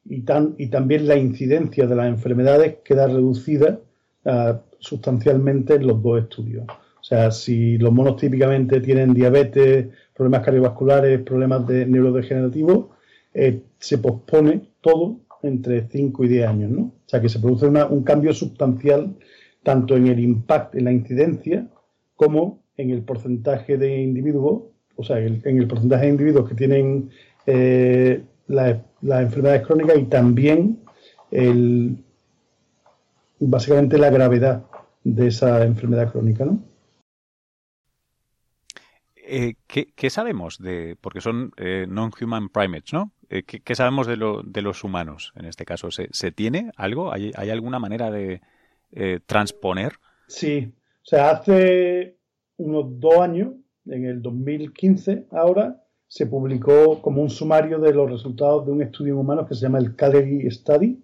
y, 0.06 0.22
tan, 0.22 0.56
y 0.58 0.70
también 0.70 1.08
la 1.08 1.18
incidencia 1.18 1.86
de 1.86 1.96
las 1.96 2.08
enfermedades 2.08 2.78
queda 2.84 3.06
reducida 3.06 3.80
uh, 4.26 4.54
sustancialmente 4.80 5.76
en 5.76 5.86
los 5.86 6.02
dos 6.02 6.24
estudios. 6.24 6.66
O 6.68 7.04
sea, 7.04 7.30
si 7.30 7.78
los 7.78 7.94
monos 7.94 8.16
típicamente 8.16 8.82
tienen 8.82 9.14
diabetes, 9.14 9.90
problemas 10.16 10.44
cardiovasculares, 10.44 11.22
problemas 11.22 11.68
de 11.68 11.86
neurodegenerativos, 11.86 12.88
eh, 13.36 13.62
se 13.78 14.00
pospone 14.00 14.70
todo 14.82 15.27
entre 15.48 15.88
5 15.88 16.24
y 16.26 16.28
10 16.28 16.48
años, 16.48 16.72
¿no? 16.72 16.82
O 16.82 17.10
sea, 17.10 17.22
que 17.22 17.30
se 17.30 17.40
produce 17.40 17.68
un 17.68 18.04
cambio 18.04 18.34
sustancial 18.34 19.16
tanto 19.64 19.96
en 19.98 20.08
el 20.08 20.20
impacto, 20.20 20.78
en 20.78 20.86
la 20.86 20.92
incidencia, 20.92 21.68
como 22.16 22.64
en 22.78 22.92
el 22.92 23.02
porcentaje 23.02 23.78
de 23.78 24.02
individuos 24.02 24.64
o 24.98 25.04
sea, 25.04 25.20
en 25.20 25.42
el 25.46 25.68
porcentaje 25.68 26.06
de 26.06 26.12
individuos 26.12 26.50
que 26.50 26.56
tienen 26.56 27.12
eh, 27.46 28.24
las 28.48 28.82
enfermedades 29.02 29.66
crónicas 29.66 29.98
y 29.98 30.06
también 30.06 30.80
el, 31.32 32.04
básicamente 33.40 33.98
la 33.98 34.10
gravedad 34.10 34.66
de 35.04 35.28
esa 35.28 35.64
enfermedad 35.64 36.12
crónica, 36.12 36.46
¿no? 36.46 36.64
Eh, 39.30 39.56
¿qué, 39.68 40.10
sabemos 40.10 40.58
de, 40.58 40.98
porque 41.00 41.22
son 41.22 41.52
eh, 41.58 41.86
non-human 41.88 42.50
primates, 42.50 42.94
¿no? 42.94 43.12
¿Qué, 43.30 43.76
sabemos 43.76 44.08
de, 44.08 44.18
lo, 44.18 44.42
de, 44.44 44.62
los 44.62 44.84
humanos 44.84 45.34
en 45.36 45.46
este 45.46 45.66
caso? 45.66 45.90
¿Se, 45.92 46.32
tiene 46.32 46.72
algo? 46.76 47.12
¿Hay, 47.12 47.32
¿Hay, 47.36 47.50
alguna 47.50 47.80
manera 47.80 48.12
de 48.12 48.42
transponer? 49.26 49.94
Sí, 50.28 50.74
o 50.74 51.06
sea, 51.06 51.32
hace 51.32 52.18
unos 52.58 53.00
dos 53.00 53.20
años 53.20 53.54
en 53.90 54.06
el 54.06 54.22
2015 54.22 55.28
ahora, 55.32 55.84
se 56.08 56.26
publicó 56.26 57.02
como 57.02 57.22
un 57.22 57.30
sumario 57.30 57.80
de 57.80 57.94
los 57.94 58.10
resultados 58.10 58.66
de 58.66 58.72
un 58.72 58.82
estudio 58.82 59.14
en 59.14 59.20
humanos 59.20 59.48
que 59.48 59.56
se 59.56 59.62
llama 59.62 59.80
el 59.80 59.96
Calorie 59.96 60.50
Study, 60.50 61.04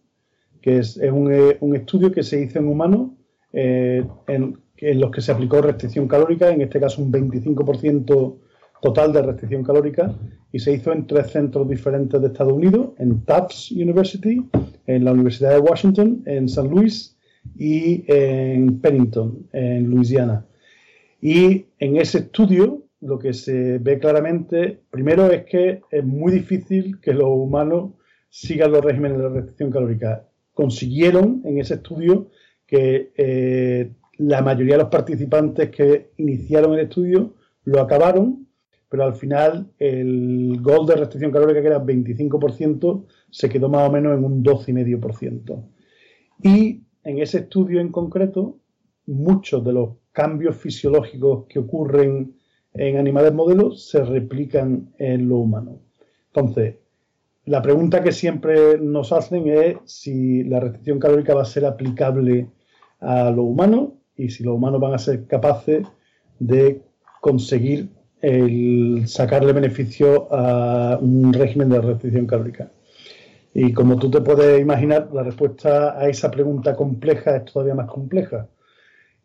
que 0.62 0.78
es, 0.78 0.98
un, 0.98 1.32
eh, 1.32 1.58
un, 1.60 1.76
estudio 1.76 2.12
que 2.12 2.24
se 2.24 2.42
hizo 2.42 2.60
en 2.60 2.68
humanos 2.68 3.12
eh, 3.52 4.06
en, 4.28 4.58
los 5.00 5.12
que 5.12 5.22
se 5.22 5.32
aplicó 5.32 5.62
restricción 5.62 6.08
calórica, 6.08 6.50
en 6.50 6.62
este 6.62 6.80
caso 6.80 7.02
un 7.02 7.12
25% 7.12 8.38
total 8.84 9.14
de 9.14 9.22
restricción 9.22 9.64
calórica, 9.64 10.14
y 10.52 10.60
se 10.60 10.74
hizo 10.74 10.92
en 10.92 11.08
tres 11.08 11.32
centros 11.32 11.68
diferentes 11.70 12.20
de 12.20 12.28
Estados 12.28 12.52
Unidos, 12.52 12.90
en 12.98 13.22
Tufts 13.22 13.72
University, 13.72 14.44
en 14.86 15.06
la 15.06 15.14
Universidad 15.14 15.54
de 15.54 15.60
Washington, 15.60 16.22
en 16.26 16.50
San 16.50 16.68
Luis 16.68 17.18
y 17.58 18.04
en 18.08 18.82
Pennington, 18.82 19.48
en 19.54 19.90
Luisiana. 19.90 20.46
Y 21.22 21.66
en 21.80 21.96
ese 21.96 22.18
estudio 22.20 22.84
lo 23.00 23.18
que 23.20 23.34
se 23.34 23.78
ve 23.80 24.00
claramente, 24.00 24.80
primero 24.90 25.32
es 25.32 25.46
que 25.46 25.82
es 25.90 26.04
muy 26.04 26.34
difícil 26.34 27.00
que 27.00 27.14
los 27.14 27.30
humanos 27.30 27.92
sigan 28.30 28.72
los 28.74 28.84
regímenes 28.84 29.18
de 29.18 29.30
restricción 29.30 29.72
calórica. 29.72 30.28
Consiguieron 30.54 31.42
en 31.46 31.58
ese 31.60 31.76
estudio 31.76 32.28
que 32.68 33.14
eh, 33.16 33.92
la 34.18 34.42
mayoría 34.42 34.76
de 34.76 34.84
los 34.84 34.92
participantes 34.92 35.70
que 35.70 36.12
iniciaron 36.18 36.74
el 36.74 36.82
estudio 36.82 37.34
lo 37.64 37.82
acabaron, 37.82 38.48
pero 38.94 39.06
al 39.06 39.16
final 39.16 39.72
el 39.80 40.62
gol 40.62 40.86
de 40.86 40.96
restricción 40.96 41.32
calórica, 41.32 41.62
que 41.62 41.68
era 41.68 41.84
25%, 41.84 43.06
se 43.32 43.50
quedó 43.50 43.68
más 43.68 43.90
o 43.90 43.92
menos 43.92 44.16
en 44.16 44.24
un 44.24 44.44
12,5%. 44.44 45.64
Y 46.44 46.84
en 47.04 47.18
ese 47.18 47.40
estudio 47.40 47.82
en 47.82 47.92
concreto, 47.92 48.60
muchos 49.08 49.66
de 49.66 49.74
los 49.74 49.96
cambios 50.12 50.58
fisiológicos 50.58 51.46
que 51.50 51.58
ocurren 51.58 52.36
en 52.76 52.98
animales 52.98 53.34
modelos 53.34 53.90
se 53.90 54.04
replican 54.04 54.94
en 55.00 55.28
lo 55.28 55.38
humano. 55.38 55.80
Entonces, 56.28 56.76
la 57.46 57.64
pregunta 57.64 58.04
que 58.04 58.12
siempre 58.12 58.78
nos 58.78 59.12
hacen 59.12 59.48
es 59.48 59.78
si 59.86 60.44
la 60.44 60.60
restricción 60.60 61.00
calórica 61.00 61.34
va 61.34 61.42
a 61.42 61.46
ser 61.46 61.66
aplicable 61.66 62.48
a 63.00 63.32
lo 63.32 63.42
humano 63.42 63.96
y 64.16 64.30
si 64.30 64.44
los 64.44 64.54
humanos 64.54 64.80
van 64.80 64.94
a 64.94 65.00
ser 65.00 65.26
capaces 65.26 65.88
de 66.38 66.84
conseguir 67.22 67.90
el 68.24 69.04
sacarle 69.06 69.52
beneficio 69.52 70.30
a 70.32 70.98
un 70.98 71.34
régimen 71.34 71.68
de 71.68 71.82
restricción 71.82 72.26
calórica. 72.26 72.72
Y 73.54 73.74
como 73.74 74.00
tú 74.00 74.10
te 74.10 74.22
puedes 74.22 74.62
imaginar, 74.62 75.10
la 75.14 75.24
respuesta 75.24 76.00
a 76.00 76.08
esa 76.08 76.32
pregunta 76.32 76.74
compleja 76.74 77.36
es 77.36 77.46
todavía 77.46 77.76
más 77.76 77.88
compleja. 77.88 78.48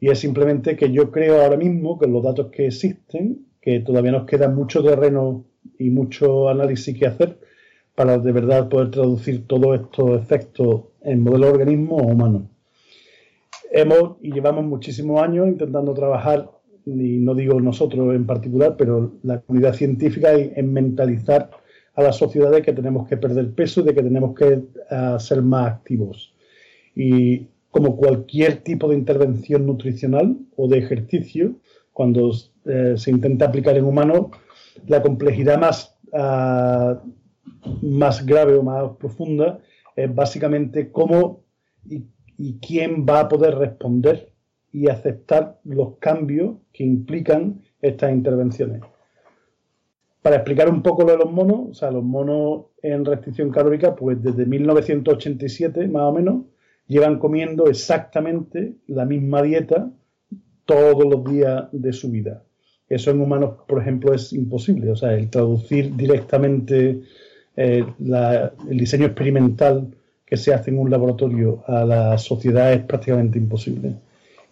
Y 0.00 0.10
es 0.10 0.18
simplemente 0.18 0.74
que 0.74 0.90
yo 0.90 1.12
creo 1.12 1.40
ahora 1.40 1.56
mismo 1.56 1.96
que 1.96 2.08
los 2.08 2.24
datos 2.24 2.48
que 2.48 2.66
existen, 2.66 3.46
que 3.60 3.78
todavía 3.80 4.10
nos 4.10 4.26
queda 4.26 4.48
mucho 4.48 4.82
terreno 4.82 5.44
y 5.78 5.90
mucho 5.90 6.48
análisis 6.48 6.98
que 6.98 7.06
hacer 7.06 7.38
para 7.94 8.18
de 8.18 8.32
verdad 8.32 8.68
poder 8.68 8.90
traducir 8.90 9.46
todos 9.46 9.80
estos 9.80 10.20
efectos 10.20 10.86
en 11.02 11.20
modelos 11.20 11.52
de 11.52 11.58
organismos 11.58 12.02
humanos. 12.02 12.42
Hemos 13.70 14.16
y 14.22 14.32
llevamos 14.32 14.64
muchísimos 14.64 15.22
años 15.22 15.46
intentando 15.46 15.94
trabajar, 15.94 16.50
y 16.86 17.18
no 17.18 17.34
digo 17.34 17.60
nosotros 17.60 18.14
en 18.14 18.26
particular, 18.26 18.76
pero 18.76 19.12
la 19.22 19.40
comunidad 19.40 19.74
científica 19.74 20.32
en 20.34 20.72
mentalizar 20.72 21.50
a 21.94 22.02
la 22.02 22.12
sociedad 22.12 22.50
de 22.52 22.62
que 22.62 22.72
tenemos 22.72 23.08
que 23.08 23.16
perder 23.16 23.52
peso, 23.52 23.82
de 23.82 23.94
que 23.94 24.02
tenemos 24.02 24.34
que 24.34 24.54
uh, 24.54 25.18
ser 25.18 25.42
más 25.42 25.72
activos. 25.72 26.32
Y 26.94 27.48
como 27.70 27.96
cualquier 27.96 28.58
tipo 28.58 28.88
de 28.88 28.96
intervención 28.96 29.66
nutricional 29.66 30.36
o 30.56 30.68
de 30.68 30.78
ejercicio, 30.78 31.56
cuando 31.92 32.32
eh, 32.64 32.94
se 32.96 33.10
intenta 33.10 33.46
aplicar 33.46 33.76
en 33.76 33.84
humanos, 33.84 34.28
la 34.86 35.02
complejidad 35.02 35.58
más, 35.58 35.98
uh, 36.12 36.94
más 37.82 38.24
grave 38.24 38.54
o 38.54 38.62
más 38.62 38.90
profunda 38.98 39.58
es 39.96 40.14
básicamente 40.14 40.92
cómo 40.92 41.42
y, 41.88 42.04
y, 42.36 42.58
quién 42.60 43.04
va 43.04 43.20
a 43.20 43.28
poder 43.28 43.56
responder 43.56 44.30
y 44.78 44.88
aceptar 44.88 45.58
los 45.64 45.96
cambios 45.98 46.56
que 46.72 46.84
implican 46.84 47.62
estas 47.82 48.12
intervenciones. 48.12 48.82
Para 50.22 50.36
explicar 50.36 50.68
un 50.68 50.82
poco 50.82 51.02
lo 51.02 51.12
de 51.12 51.18
los 51.18 51.32
monos, 51.32 51.70
o 51.70 51.74
sea, 51.74 51.90
los 51.90 52.04
monos 52.04 52.66
en 52.82 53.04
restricción 53.04 53.50
calórica, 53.50 53.96
pues 53.96 54.22
desde 54.22 54.46
1987 54.46 55.88
más 55.88 56.02
o 56.02 56.12
menos, 56.12 56.42
llevan 56.86 57.18
comiendo 57.18 57.66
exactamente 57.66 58.74
la 58.86 59.04
misma 59.04 59.42
dieta 59.42 59.90
todos 60.64 61.04
los 61.04 61.24
días 61.24 61.68
de 61.72 61.92
su 61.92 62.10
vida. 62.10 62.44
Eso 62.88 63.10
en 63.10 63.20
humanos, 63.20 63.56
por 63.66 63.80
ejemplo, 63.80 64.14
es 64.14 64.32
imposible. 64.32 64.90
O 64.90 64.96
sea, 64.96 65.14
el 65.14 65.28
traducir 65.28 65.94
directamente 65.96 67.02
eh, 67.56 67.84
el 67.98 68.78
diseño 68.78 69.06
experimental 69.06 69.88
que 70.24 70.36
se 70.36 70.54
hace 70.54 70.70
en 70.70 70.78
un 70.78 70.90
laboratorio 70.90 71.64
a 71.66 71.84
la 71.84 72.18
sociedad 72.18 72.72
es 72.72 72.82
prácticamente 72.82 73.38
imposible. 73.38 73.96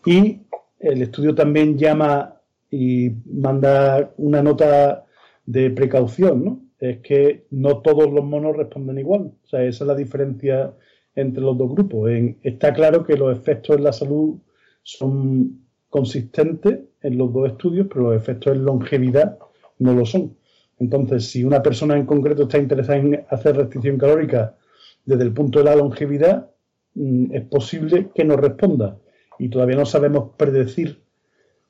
Y 0.07 0.39
el 0.79 1.03
estudio 1.03 1.35
también 1.35 1.77
llama 1.77 2.41
y 2.71 3.11
manda 3.27 4.13
una 4.17 4.43
nota 4.43 5.05
de 5.45 5.71
precaución, 5.71 6.45
¿no? 6.45 6.61
Es 6.79 6.99
que 6.99 7.47
no 7.51 7.79
todos 7.79 8.13
los 8.13 8.25
monos 8.25 8.57
responden 8.57 8.99
igual. 8.99 9.33
O 9.45 9.49
sea, 9.49 9.65
esa 9.65 9.85
es 9.85 9.89
la 9.89 9.95
diferencia 9.95 10.75
entre 11.15 11.43
los 11.43 11.59
dos 11.59 11.71
grupos. 11.71 12.11
está 12.43 12.73
claro 12.73 13.05
que 13.05 13.17
los 13.17 13.37
efectos 13.37 13.77
en 13.77 13.85
la 13.85 13.93
salud 13.93 14.37
son 14.83 15.67
consistentes 15.89 16.81
en 17.03 17.19
los 17.19 17.33
dos 17.33 17.49
estudios, 17.49 17.87
pero 17.89 18.13
los 18.13 18.17
efectos 18.17 18.55
en 18.55 18.65
longevidad 18.65 19.39
no 19.79 19.95
lo 19.95 20.05
son. 20.05 20.37
Entonces, 20.79 21.27
si 21.31 21.43
una 21.43 21.63
persona 21.63 21.97
en 21.97 22.07
concreto 22.07 22.43
está 22.43 22.59
interesada 22.59 22.99
en 22.99 23.25
hacer 23.31 23.57
restricción 23.57 23.99
calórica 23.99 24.57
desde 25.05 25.25
el 25.25 25.33
punto 25.33 25.59
de 25.59 25.65
la 25.65 25.77
longevidad, 25.77 26.51
mm, 26.95 27.35
es 27.35 27.45
posible 27.47 28.11
que 28.15 28.25
no 28.25 28.37
responda. 28.37 28.99
Y 29.39 29.49
todavía 29.49 29.77
no 29.77 29.87
sabemos 29.87 30.31
predecir 30.37 31.03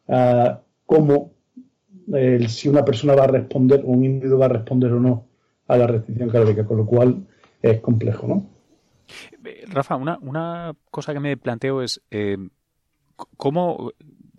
uh, 0.09 0.57
cómo, 0.85 1.33
si 2.49 2.69
una 2.69 2.85
persona 2.85 3.15
va 3.15 3.25
a 3.25 3.29
responder 3.29 3.81
o 3.85 3.89
un 3.89 4.05
individuo 4.05 4.39
va 4.39 4.47
a 4.47 4.51
responder 4.51 4.93
o 4.93 5.01
no 5.01 5.27
a 5.69 5.77
la 5.77 5.87
restricción 5.87 6.29
calórica, 6.29 6.65
con 6.65 6.79
lo 6.79 6.87
cual 6.87 7.27
es 7.63 7.81
complejo, 7.81 8.27
¿no? 8.27 8.47
Rafa, 9.69 9.97
una, 9.97 10.19
una 10.21 10.75
cosa 10.91 11.13
que 11.13 11.21
me 11.21 11.37
planteo 11.37 11.83
es 11.83 12.01
eh, 12.11 12.37
¿cómo, 13.37 13.93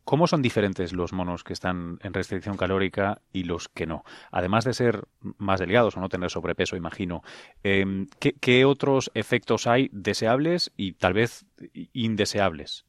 ¿Cómo 0.07 0.25
son 0.25 0.41
diferentes 0.41 0.93
los 0.93 1.11
monos 1.11 1.43
que 1.43 1.51
están 1.51 1.99
en 2.01 2.13
restricción 2.13 2.55
calórica 2.55 3.21
y 3.33 3.43
los 3.43 3.67
que 3.67 3.85
no? 3.85 4.05
Además 4.31 4.63
de 4.63 4.71
ser 4.71 5.05
más 5.37 5.59
delgados 5.59 5.97
o 5.97 5.99
no 5.99 6.07
tener 6.07 6.29
sobrepeso, 6.29 6.77
imagino, 6.77 7.23
em, 7.61 8.07
¿qué, 8.17 8.63
otros 8.63 9.11
efectos 9.15 9.67
hay 9.67 9.89
deseables 9.91 10.71
y 10.77 10.93
tal 10.93 11.11
vez 11.11 11.45
indeseables? 11.91 12.85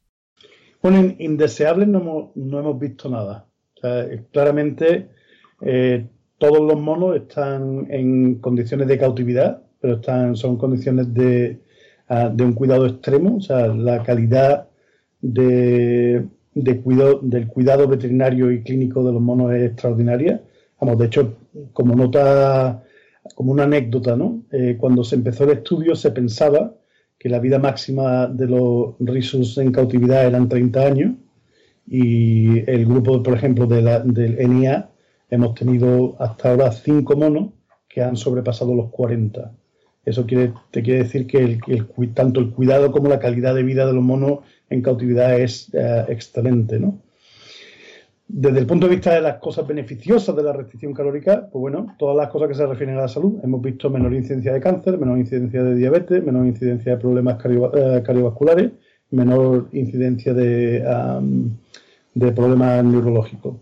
Bueno, 0.83 1.15
indeseables 1.19 1.89
no 1.89 2.33
hemos, 2.37 2.79
visto 2.79 3.09
nada. 3.09 3.47
claramente 4.33 5.09
eh, 5.61 6.07
todos 6.39 6.61
los 6.61 6.81
monos 6.81 7.17
están 7.17 7.87
en 7.91 8.37
condiciones 8.37 8.87
de 8.87 8.99
cautividad, 8.99 9.63
pero 9.81 9.95
están, 9.97 10.37
son 10.37 10.57
condiciones 10.57 11.13
de, 11.13 11.61
ah, 12.09 12.29
de 12.29 12.45
un 12.45 12.53
cuidado 12.53 12.87
extremo, 12.87 13.37
o 13.37 13.41
sea, 13.41 13.67
la 13.69 14.03
calidad 14.05 14.69
de, 15.21 16.29
cuidado, 16.85 17.21
del 17.23 17.49
cuidado 17.49 17.89
veterinario 17.89 18.53
y 18.53 18.63
clínico 18.63 19.05
de 19.05 19.13
los 19.13 19.21
monos 19.21 19.53
es 19.55 19.71
extraordinaria. 19.71 20.43
Vamos, 20.81 20.99
de 20.99 21.07
hecho, 21.07 21.37
como 21.73 21.97
nota, 21.97 22.85
como 23.35 23.51
una 23.53 23.65
anécdota, 23.65 24.17
¿no? 24.17 24.43
Eh, 24.53 24.77
cuando 24.79 25.03
se 25.03 25.17
empezó 25.17 25.45
el 25.45 25.51
estudio 25.51 25.97
se 25.97 26.13
pensaba 26.13 26.73
que 27.19 27.29
la 27.29 27.41
vida 27.41 27.59
máxima 27.59 28.27
de 28.27 28.47
los 28.47 28.95
risus 29.01 29.59
en 29.59 29.73
cautividad 29.73 30.27
eran 30.27 30.49
30 30.49 30.81
años 30.81 31.15
y 31.87 32.59
el 32.71 32.87
grupo, 32.87 33.23
por 33.23 33.35
ejemplo, 33.35 33.67
de 33.67 33.83
la, 33.83 34.01
del 34.01 34.37
NIA 34.49 34.91
hemos 35.31 35.55
tenido 35.55 36.17
hasta 36.21 36.51
ahora 36.51 36.71
cinco 36.73 37.17
monos 37.17 37.51
que 37.89 38.03
han 38.03 38.17
sobrepasado 38.17 38.75
los 38.75 38.91
40. 38.91 39.53
Eso 40.05 40.27
quiere, 40.27 40.53
te 40.71 40.83
quiere 40.83 41.03
decir 41.03 41.27
que 41.27 41.59
tanto 42.15 42.41
el 42.41 42.51
cuidado 42.51 42.93
como 42.93 43.09
la 43.09 43.19
calidad 43.19 43.55
de 43.55 43.63
vida 43.63 43.87
de 43.87 43.93
los 43.93 44.03
monos 44.03 44.41
en 44.71 44.83
cautividad 44.83 45.39
es 45.39 45.71
eh, 45.75 46.05
excelente, 46.09 46.79
¿no? 46.79 47.01
Desde 48.29 48.59
el 48.59 48.67
punto 48.67 48.87
de 48.87 48.95
vista 48.95 49.15
de 49.15 49.23
las 49.23 49.39
cosas 49.39 49.67
beneficiosas 49.67 50.37
de 50.37 50.43
la 50.43 50.53
restricción 50.53 50.93
calórica, 50.93 51.49
pues 51.51 51.61
bueno, 51.61 51.95
todas 51.99 52.17
las 52.17 52.29
cosas 52.29 52.49
que 52.49 52.55
se 52.55 52.67
refieren 52.67 52.97
a 52.97 53.03
la 53.03 53.09
salud, 53.09 53.41
hemos 53.43 53.63
visto 53.63 53.89
menor 53.89 54.13
incidencia 54.13 54.53
de 54.53 54.61
cáncer, 54.61 54.99
menor 54.99 55.19
incidencia 55.19 55.63
de 55.63 55.75
diabetes, 55.75 56.23
menor 56.23 56.47
incidencia 56.47 56.93
de 56.93 56.99
problemas 56.99 57.39
eh, 57.45 58.03
cardiovasculares, 58.05 58.73
menor 59.11 59.69
incidencia 59.73 60.35
de, 60.35 60.85
de 62.15 62.33
problemas 62.33 62.85
neurológicos 62.85 63.57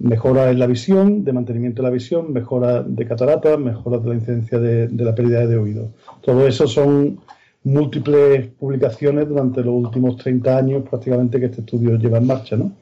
mejora 0.00 0.50
en 0.50 0.58
la 0.58 0.66
visión, 0.66 1.24
de 1.24 1.32
mantenimiento 1.32 1.82
de 1.82 1.88
la 1.88 1.92
visión, 1.92 2.32
mejora 2.32 2.82
de 2.82 3.06
cataratas, 3.06 3.58
mejora 3.58 3.98
de 3.98 4.08
la 4.08 4.14
incidencia 4.14 4.58
de, 4.58 4.88
la 4.92 5.14
pérdida 5.14 5.46
de 5.46 5.56
oído. 5.56 5.90
Todo 6.22 6.46
eso 6.46 6.66
son 6.66 7.20
múltiples 7.64 8.48
publicaciones 8.58 9.28
durante 9.28 9.62
los 9.62 9.74
últimos 9.74 10.16
30 10.16 10.56
años 10.56 10.88
prácticamente 10.88 11.38
que 11.38 11.46
este 11.46 11.60
estudio 11.60 11.96
lleva 11.96 12.18
en 12.18 12.26
marcha, 12.26 12.56
¿no? 12.56 12.72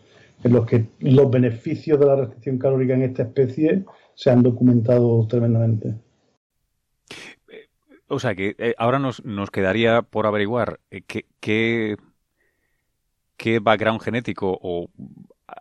En 0.45 0.53
los 0.53 0.67
que 0.67 0.89
los 1.01 1.31
beneficios 1.31 1.99
de 1.99 2.07
la 2.07 2.17
restricción 2.17 2.59
calórica 2.59 2.95
en 2.95 3.03
esta 3.03 3.23
especie 3.23 3.85
se 4.15 4.31
han 4.31 4.43
documentado 4.43 5.27
tremendamente. 5.27 5.95
O 8.09 8.19
sea 8.19 8.35
que 8.35 8.57
eh, 8.59 8.75
ahora 8.79 8.99
nos, 8.99 9.25
nos, 9.25 9.51
quedaría 9.51 10.03
por 10.03 10.27
averiguar 10.27 10.81
eh, 10.91 11.03
qué, 11.07 11.27
qué, 11.41 11.97
qué 13.37 13.59
background 13.59 14.01
genético 14.01 14.59
o 14.63 14.89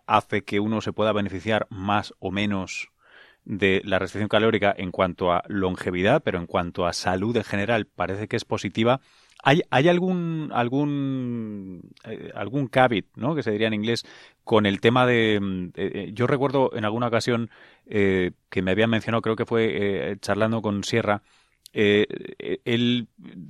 hace 0.06 0.42
que 0.42 0.60
uno 0.60 0.80
se 0.80 0.92
pueda 0.92 1.12
beneficiar 1.12 1.66
más 1.70 2.14
o 2.18 2.30
menos 2.30 2.90
de 3.48 3.80
la 3.84 3.98
restricción 3.98 4.28
calórica 4.28 4.74
en 4.76 4.92
cuanto 4.92 5.32
a 5.32 5.42
longevidad, 5.48 6.22
pero 6.22 6.38
en 6.38 6.46
cuanto 6.46 6.86
a 6.86 6.92
salud 6.92 7.34
en 7.36 7.44
general 7.44 7.86
parece 7.86 8.28
que 8.28 8.36
es 8.36 8.44
positiva. 8.44 9.00
¿Hay, 9.42 9.62
hay 9.70 9.88
algún 9.88 10.50
algún 10.52 11.80
eh, 12.04 12.30
algún 12.34 12.70
¿no? 13.16 13.34
que 13.34 13.42
se 13.42 13.50
diría 13.50 13.68
en 13.68 13.74
inglés, 13.74 14.04
con 14.44 14.66
el 14.66 14.80
tema 14.80 15.06
de... 15.06 15.38
Mm, 15.40 15.64
eh, 15.64 15.70
eh, 15.76 16.10
yo 16.12 16.26
recuerdo 16.26 16.70
en 16.74 16.84
alguna 16.84 17.08
ocasión 17.08 17.50
que 17.86 18.62
me 18.62 18.70
habían 18.72 18.90
mencionado, 18.90 19.22
creo 19.22 19.34
que 19.34 19.46
fue 19.46 20.18
charlando 20.20 20.60
con 20.60 20.84
Sierra, 20.84 21.22
eh, 21.80 22.58
él 22.64 23.06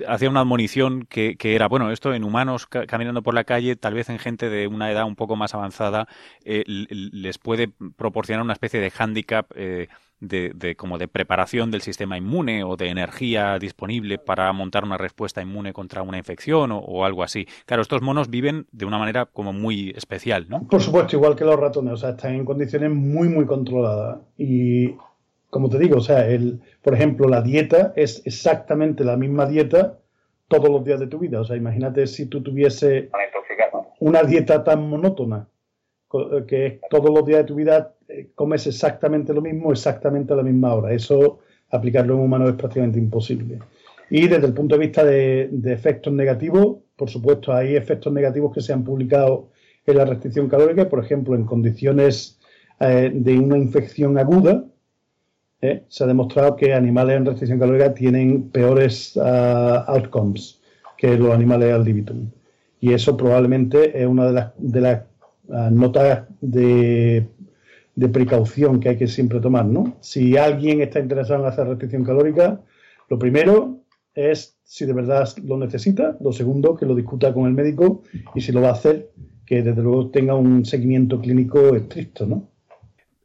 hacía 0.06 0.28
una 0.28 0.40
admonición 0.40 1.06
que, 1.08 1.38
era, 1.42 1.66
bueno, 1.66 1.90
esto 1.90 2.12
en 2.12 2.24
humanos 2.24 2.66
caminando 2.66 3.22
por 3.22 3.32
la 3.32 3.44
calle, 3.44 3.74
tal 3.74 3.94
vez 3.94 4.10
en 4.10 4.18
gente 4.18 4.50
de 4.50 4.66
una 4.66 4.92
edad 4.92 5.06
un 5.06 5.16
poco 5.16 5.34
más 5.34 5.54
avanzada, 5.54 6.08
eh, 6.44 6.62
les 6.66 7.38
puede 7.38 7.70
proporcionar 7.96 8.44
una 8.44 8.52
especie 8.52 8.80
de 8.80 8.90
hándicap 8.90 9.50
eh, 9.54 9.88
de, 10.20 10.76
como 10.76 10.98
de 10.98 11.08
preparación 11.08 11.70
del 11.70 11.80
sistema 11.80 12.18
inmune 12.18 12.64
o 12.64 12.76
de 12.76 12.90
energía 12.90 13.58
disponible 13.58 14.18
para 14.18 14.52
montar 14.52 14.84
una 14.84 14.98
respuesta 14.98 15.40
inmune 15.40 15.72
contra 15.72 16.02
una 16.02 16.18
infección 16.18 16.70
o, 16.70 17.06
algo 17.06 17.22
así. 17.22 17.46
Claro, 17.64 17.80
estos 17.80 18.02
monos 18.02 18.28
viven 18.28 18.66
de 18.72 18.84
una 18.84 18.98
manera 18.98 19.24
como 19.24 19.54
muy 19.54 19.94
especial, 19.96 20.50
¿no? 20.50 20.68
Por 20.68 20.82
supuesto, 20.82 21.16
igual 21.16 21.34
que 21.34 21.46
los 21.46 21.58
ratones, 21.58 21.94
o 21.94 21.96
sea, 21.96 22.10
están 22.10 22.34
en 22.34 22.44
condiciones 22.44 22.90
muy, 22.90 23.30
muy 23.30 23.46
controladas 23.46 24.18
y 24.36 24.96
como 25.50 25.68
te 25.68 25.78
digo, 25.78 25.96
o 25.96 26.00
sea, 26.00 26.28
el, 26.28 26.60
por 26.82 26.94
ejemplo, 26.94 27.28
la 27.28 27.42
dieta 27.42 27.92
es 27.96 28.22
exactamente 28.26 29.04
la 29.04 29.16
misma 29.16 29.46
dieta 29.46 29.98
todos 30.48 30.70
los 30.70 30.84
días 30.84 31.00
de 31.00 31.06
tu 31.06 31.18
vida. 31.18 31.40
O 31.40 31.44
sea, 31.44 31.56
imagínate 31.56 32.06
si 32.06 32.26
tú 32.26 32.42
tuviese 32.42 33.10
una 34.00 34.22
dieta 34.22 34.62
tan 34.64 34.88
monótona, 34.88 35.48
eh, 36.12 36.44
que 36.46 36.80
todos 36.90 37.10
los 37.10 37.24
días 37.24 37.40
de 37.40 37.44
tu 37.44 37.54
vida 37.54 37.94
eh, 38.08 38.30
comes 38.34 38.66
exactamente 38.66 39.32
lo 39.32 39.42
mismo, 39.42 39.72
exactamente 39.72 40.32
a 40.32 40.36
la 40.36 40.42
misma 40.42 40.74
hora. 40.74 40.92
Eso, 40.92 41.40
aplicarlo 41.70 42.14
en 42.14 42.20
humano 42.20 42.48
es 42.48 42.54
prácticamente 42.54 42.98
imposible. 42.98 43.58
Y 44.10 44.26
desde 44.26 44.46
el 44.46 44.54
punto 44.54 44.74
de 44.74 44.86
vista 44.86 45.04
de, 45.04 45.50
efectos 45.66 46.12
negativos, 46.12 46.78
por 46.96 47.10
supuesto, 47.10 47.52
hay 47.52 47.76
efectos 47.76 48.12
negativos 48.12 48.54
que 48.54 48.62
se 48.62 48.72
han 48.72 48.84
publicado 48.84 49.50
en 49.86 49.96
la 49.98 50.06
restricción 50.06 50.48
calórica, 50.48 50.88
por 50.88 51.04
ejemplo, 51.04 51.34
en 51.34 51.44
condiciones 51.44 52.38
eh, 52.80 53.10
de 53.12 53.38
una 53.38 53.58
infección 53.58 54.18
aguda, 54.18 54.64
¿eh? 55.60 55.84
se 55.88 56.04
ha 56.04 56.06
demostrado 56.06 56.56
que 56.56 56.72
animales 56.72 57.16
en 57.16 57.26
restricción 57.26 57.58
calórica 57.58 57.94
tienen 57.94 58.50
peores 58.50 59.16
uh, 59.16 59.84
outcomes 59.86 60.60
que 60.96 61.16
los 61.16 61.32
animales 61.32 61.72
al 61.72 61.84
libitum. 61.84 62.30
Y 62.80 62.92
eso 62.92 63.16
probablemente 63.16 64.00
es 64.00 64.06
una 64.06 64.26
de 64.26 64.32
las, 64.32 64.52
de 64.56 64.80
las 64.80 65.02
uh, 65.48 65.70
notas 65.70 66.24
de, 66.40 67.26
de, 67.94 68.08
precaución 68.08 68.80
que 68.80 68.90
hay 68.90 68.96
que 68.96 69.08
siempre 69.08 69.40
tomar. 69.40 69.66
¿no? 69.66 69.96
Si 70.00 70.36
alguien 70.36 70.80
está 70.80 71.00
interesado 71.00 71.40
en 71.40 71.48
hacer 71.48 71.66
restricción 71.66 72.04
calórica, 72.04 72.60
lo 73.08 73.18
primero 73.18 73.80
es 74.14 74.56
si 74.64 74.84
de 74.84 74.92
verdad 74.92 75.28
lo 75.44 75.56
necesita. 75.56 76.16
Lo 76.20 76.32
segundo, 76.32 76.76
que 76.76 76.86
lo 76.86 76.94
discuta 76.94 77.32
con 77.32 77.46
el 77.46 77.54
médico 77.54 78.02
y 78.34 78.40
si 78.40 78.52
lo 78.52 78.60
va 78.60 78.70
a 78.70 78.72
hacer, 78.72 79.10
que 79.46 79.62
desde 79.62 79.82
luego 79.82 80.10
tenga 80.10 80.34
un 80.34 80.64
seguimiento 80.64 81.20
clínico 81.20 81.74
estricto. 81.74 82.26
¿no? 82.26 82.48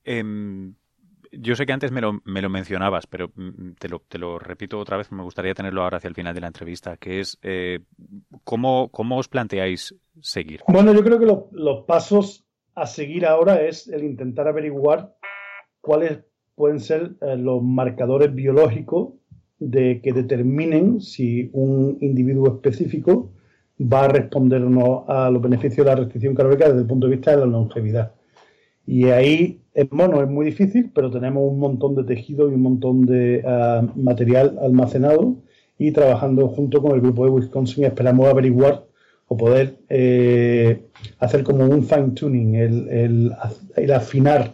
Em, 0.05 0.73
yo 1.39 1.55
sé 1.55 1.65
que 1.65 1.73
antes 1.73 1.91
me 1.91 2.01
lo, 2.01 2.21
me 2.25 2.41
lo 2.41 2.49
mencionabas, 2.49 3.07
pero 3.07 3.31
mm, 3.35 3.73
te 3.79 3.89
lo, 3.89 3.99
te 4.07 4.17
lo, 4.17 4.39
repito 4.39 4.79
otra 4.79 4.97
vez, 4.97 5.11
me 5.11 5.23
gustaría 5.23 5.53
tenerlo 5.53 5.83
ahora 5.83 5.97
hacia 5.97 6.07
el 6.07 6.15
final 6.15 6.33
de 6.35 6.41
la 6.41 6.47
entrevista, 6.47 6.97
que 6.97 7.19
es 7.19 7.37
eh, 7.41 7.79
¿cómo, 8.43 8.89
¿cómo, 8.89 9.17
os 9.17 9.27
planteáis 9.27 9.95
seguir? 10.21 10.61
Bueno, 10.67 10.93
yo 10.93 11.03
creo 11.03 11.19
que 11.19 11.25
los 11.25 11.85
pasos 11.85 12.45
a 12.75 12.85
seguir 12.85 13.25
ahora 13.25 13.61
es 13.61 13.87
el 13.87 14.03
intentar 14.03 14.47
averiguar 14.47 15.15
cuáles 15.81 16.19
pueden 16.55 16.79
ser 16.79 17.15
eh, 17.21 17.35
los 17.37 17.61
marcadores 17.61 18.33
biológicos 18.33 19.13
de 19.59 20.01
que 20.01 20.13
determinen 20.13 21.01
si 21.01 21.49
un 21.53 21.97
individuo 22.01 22.47
específico 22.47 23.31
va 23.81 24.05
a 24.05 24.07
responder 24.07 24.61
o 24.61 24.69
no 24.69 25.05
a 25.07 25.29
los 25.29 25.41
beneficios 25.41 25.85
de 25.85 25.91
la 25.91 25.95
restricción 25.95 26.35
calórica 26.35 26.67
desde 26.67 26.81
el 26.81 26.87
punto 26.87 27.07
de 27.07 27.15
vista 27.15 27.31
de 27.31 27.37
la 27.37 27.45
longevidad. 27.45 28.13
Y 28.85 29.05
ahí 29.05 29.61
en 29.73 29.87
mono 29.91 30.21
es 30.21 30.29
muy 30.29 30.45
difícil, 30.45 30.91
pero 30.93 31.09
tenemos 31.09 31.43
un 31.49 31.59
montón 31.59 31.95
de 31.95 32.03
tejido 32.03 32.49
y 32.49 32.53
un 32.53 32.61
montón 32.61 33.05
de 33.05 33.43
ah, 33.45 33.81
material 33.95 34.57
almacenado 34.61 35.37
y 35.77 35.91
trabajando 35.91 36.47
junto 36.49 36.81
con 36.81 36.93
el 36.93 37.01
grupo 37.01 37.25
de 37.25 37.31
Wisconsin 37.31 37.85
esperamos 37.85 38.27
averiguar 38.29 38.85
o 39.27 39.37
poder 39.37 39.77
eh, 39.89 40.85
hacer 41.19 41.43
como 41.43 41.65
un 41.65 41.83
fine 41.83 42.11
tuning, 42.11 42.55
el, 42.55 43.31
afinar 43.93 44.53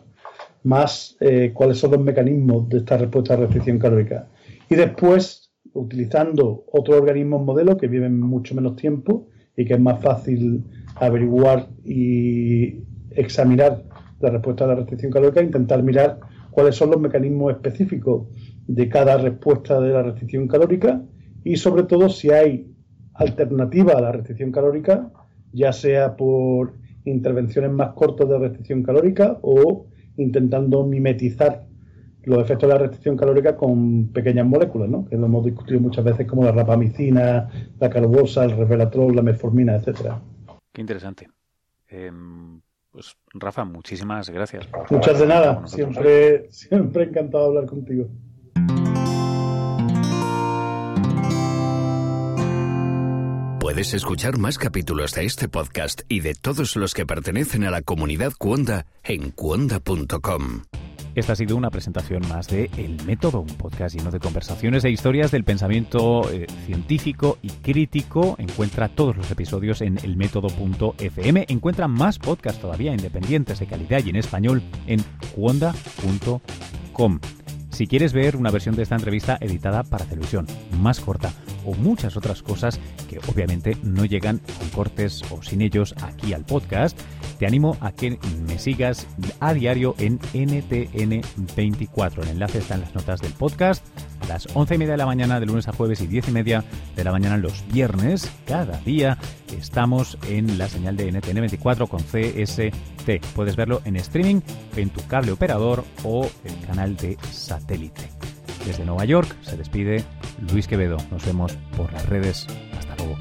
más 0.64 1.18
eh, 1.20 1.52
cuáles 1.54 1.80
son 1.80 1.92
los 1.92 2.02
mecanismos 2.02 2.70
de 2.70 2.78
esta 2.78 2.98
respuesta 2.98 3.34
a 3.34 3.38
restricción 3.38 3.80
calórica. 3.80 4.28
Y 4.70 4.76
después, 4.76 5.52
utilizando 5.74 6.64
otros 6.72 6.98
organismos 7.02 7.44
modelos 7.44 7.78
que 7.78 7.88
viven 7.88 8.20
mucho 8.20 8.56
menos 8.56 8.76
tiempo 8.76 9.28
y 9.58 9.66
que 9.66 9.74
es 9.74 9.80
más 9.80 10.02
fácil 10.02 10.64
averiguar 10.96 11.68
y 11.84 12.84
examinar 13.12 13.84
la 14.20 14.30
respuesta 14.30 14.66
a 14.66 14.68
la 14.68 14.76
restricción 14.76 15.12
calórica, 15.12 15.42
intentar 15.42 15.84
mirar 15.84 16.20
cuáles 16.52 16.76
son 16.76 16.92
los 16.92 17.00
mecanismos 17.00 17.52
específicos 17.54 18.28
de 18.68 18.90
cada 18.90 19.18
respuesta 19.18 19.80
de 19.80 19.90
la 19.90 20.04
restricción 20.04 20.48
calórica 20.48 21.02
y 21.44 21.56
sobre 21.58 21.84
todo 21.84 22.10
si 22.10 22.32
hay 22.32 22.72
alternativa 23.14 23.94
a 23.94 24.02
la 24.02 24.12
restricción 24.12 24.52
calórica, 24.52 25.12
ya 25.52 25.74
sea 25.74 26.16
por 26.16 26.74
intervenciones 27.06 27.72
más 27.72 27.94
cortas 27.94 28.30
de 28.30 28.38
restricción 28.38 28.84
calórica 28.84 29.38
o 29.42 29.88
intentando 30.18 30.86
mimetizar 30.86 31.66
los 32.24 32.40
efectos 32.40 32.68
de 32.68 32.76
la 32.76 32.80
restricción 32.80 33.18
calórica 33.18 33.56
con 33.56 34.10
pequeñas 34.10 34.46
moléculas, 34.46 34.90
¿no? 34.90 35.06
que 35.06 35.18
lo 35.18 35.26
hemos 35.26 35.46
discutido 35.46 35.80
muchas 35.80 36.04
veces 36.04 36.28
como 36.28 36.44
la 36.44 36.52
rapamicina, 36.52 37.50
la 37.80 37.90
carbosa, 37.90 38.44
el 38.44 38.52
resveratrol, 38.52 39.16
la 39.16 39.22
metformina, 39.22 39.76
etcétera. 39.76 40.22
Qué 40.72 40.82
interesante. 40.82 41.28
Em, 41.88 42.62
Pues 42.92 43.16
Rafa, 43.34 43.66
muchísimas 43.66 44.30
gracias. 44.30 44.68
Muchas 44.90 45.20
de 45.20 45.28
nada. 45.28 45.68
Siempre, 45.68 46.52
siempre 46.52 47.04
encantado 47.04 47.46
hablar 47.46 47.66
contigo. 47.66 48.10
Puedes 53.60 53.94
escuchar 53.94 54.40
más 54.40 54.58
capítulos 54.58 55.14
de 55.14 55.26
este 55.26 55.48
podcast 55.48 56.02
y 56.10 56.22
de 56.22 56.34
todos 56.34 56.76
los 56.76 56.96
que 56.96 57.06
pertenecen 57.06 57.66
a 57.66 57.70
la 57.70 57.84
comunidad 57.84 58.34
Cuonda 58.38 58.88
en 59.04 59.30
cuonda.com. 59.30 60.64
Esta 61.16 61.34
ha 61.34 61.36
sido 61.36 61.58
una 61.58 61.72
presentación 61.72 62.22
más 62.30 62.48
de 62.48 62.70
El 62.78 63.04
Método, 63.06 63.42
un 63.42 63.48
podcast 63.48 63.96
lleno 63.96 64.12
de 64.12 64.20
conversaciones 64.20 64.86
e 64.86 64.92
historias 64.92 65.32
del 65.32 65.44
pensamiento 65.44 66.30
eh, 66.32 66.46
científico 66.66 67.40
y 67.42 67.50
crítico. 67.50 68.36
Encuentra 68.38 68.90
todos 68.90 69.18
los 69.18 69.30
episodios 69.32 69.82
en 69.82 69.98
elmétodo.fm. 69.98 71.46
Encuentra 71.50 71.88
más 71.88 72.20
podcasts 72.20 72.62
todavía 72.62 72.94
independientes 72.94 73.60
de 73.60 73.66
calidad 73.66 74.04
y 74.06 74.12
en 74.12 74.18
español 74.18 74.62
en 74.88 75.04
cuonda.com. 75.36 77.20
Si 77.72 77.88
quieres 77.88 78.14
ver 78.14 78.36
una 78.36 78.52
versión 78.52 78.76
de 78.76 78.84
esta 78.84 78.96
entrevista 78.96 79.38
editada 79.40 79.84
para 79.84 80.06
televisión, 80.06 80.46
más 80.82 81.00
corta, 81.00 81.32
o 81.66 81.74
muchas 81.74 82.18
otras 82.18 82.44
cosas 82.44 82.80
que 83.10 83.20
obviamente 83.20 83.78
no 83.84 84.06
llegan 84.06 84.40
con 84.60 84.70
cortes 84.70 85.22
o 85.32 85.42
sin 85.42 85.62
ellos 85.62 85.96
aquí 86.02 86.34
al 86.34 86.46
podcast, 86.46 87.00
te 87.40 87.48
animo 87.48 87.76
a 87.80 87.94
que 87.94 88.20
me 88.46 88.60
sigas 88.60 89.08
a 89.40 89.54
diario 89.54 89.96
en 89.98 90.20
NTN24. 90.20 92.24
El 92.24 92.30
enlace 92.30 92.58
está 92.60 92.76
en 92.76 92.82
las 92.82 92.94
notas 92.94 93.22
del 93.22 93.32
podcast. 93.32 93.84
A 94.20 94.28
las 94.28 94.46
11 94.54 94.76
y 94.76 94.78
media 94.78 94.92
de 94.92 94.98
la 94.98 95.06
mañana 95.06 95.40
de 95.40 95.46
lunes 95.46 95.70
a 95.70 95.72
jueves 95.72 96.02
y 96.02 96.08
10 96.08 96.28
y 96.28 96.32
media 96.32 96.66
de 96.98 97.04
la 97.04 97.14
mañana 97.14 97.38
los 97.38 97.66
viernes, 97.72 98.30
cada 98.46 98.78
día 98.82 99.18
estamos 99.58 100.18
en 100.28 100.58
la 100.58 100.68
señal 100.68 100.98
de 100.98 101.14
NTN24 101.14 101.88
con 101.88 102.02
CST. 102.02 103.26
Puedes 103.34 103.56
verlo 103.56 103.82
en 103.86 103.96
streaming, 103.96 104.42
en 104.76 104.90
tu 104.90 105.02
cable 105.08 105.32
operador 105.32 105.86
o 106.04 106.30
el 106.44 106.60
canal 106.68 106.98
de 106.98 107.18
satélite. 107.32 108.10
Desde 108.66 108.84
Nueva 108.84 109.06
York 109.06 109.34
se 109.44 109.56
despide 109.56 110.04
Luis 110.52 110.68
Quevedo. 110.68 110.98
Nos 111.10 111.26
vemos 111.26 111.58
por 111.78 111.94
las 111.94 112.06
redes. 112.08 112.46
Hasta 112.78 112.98
luego. 112.98 113.18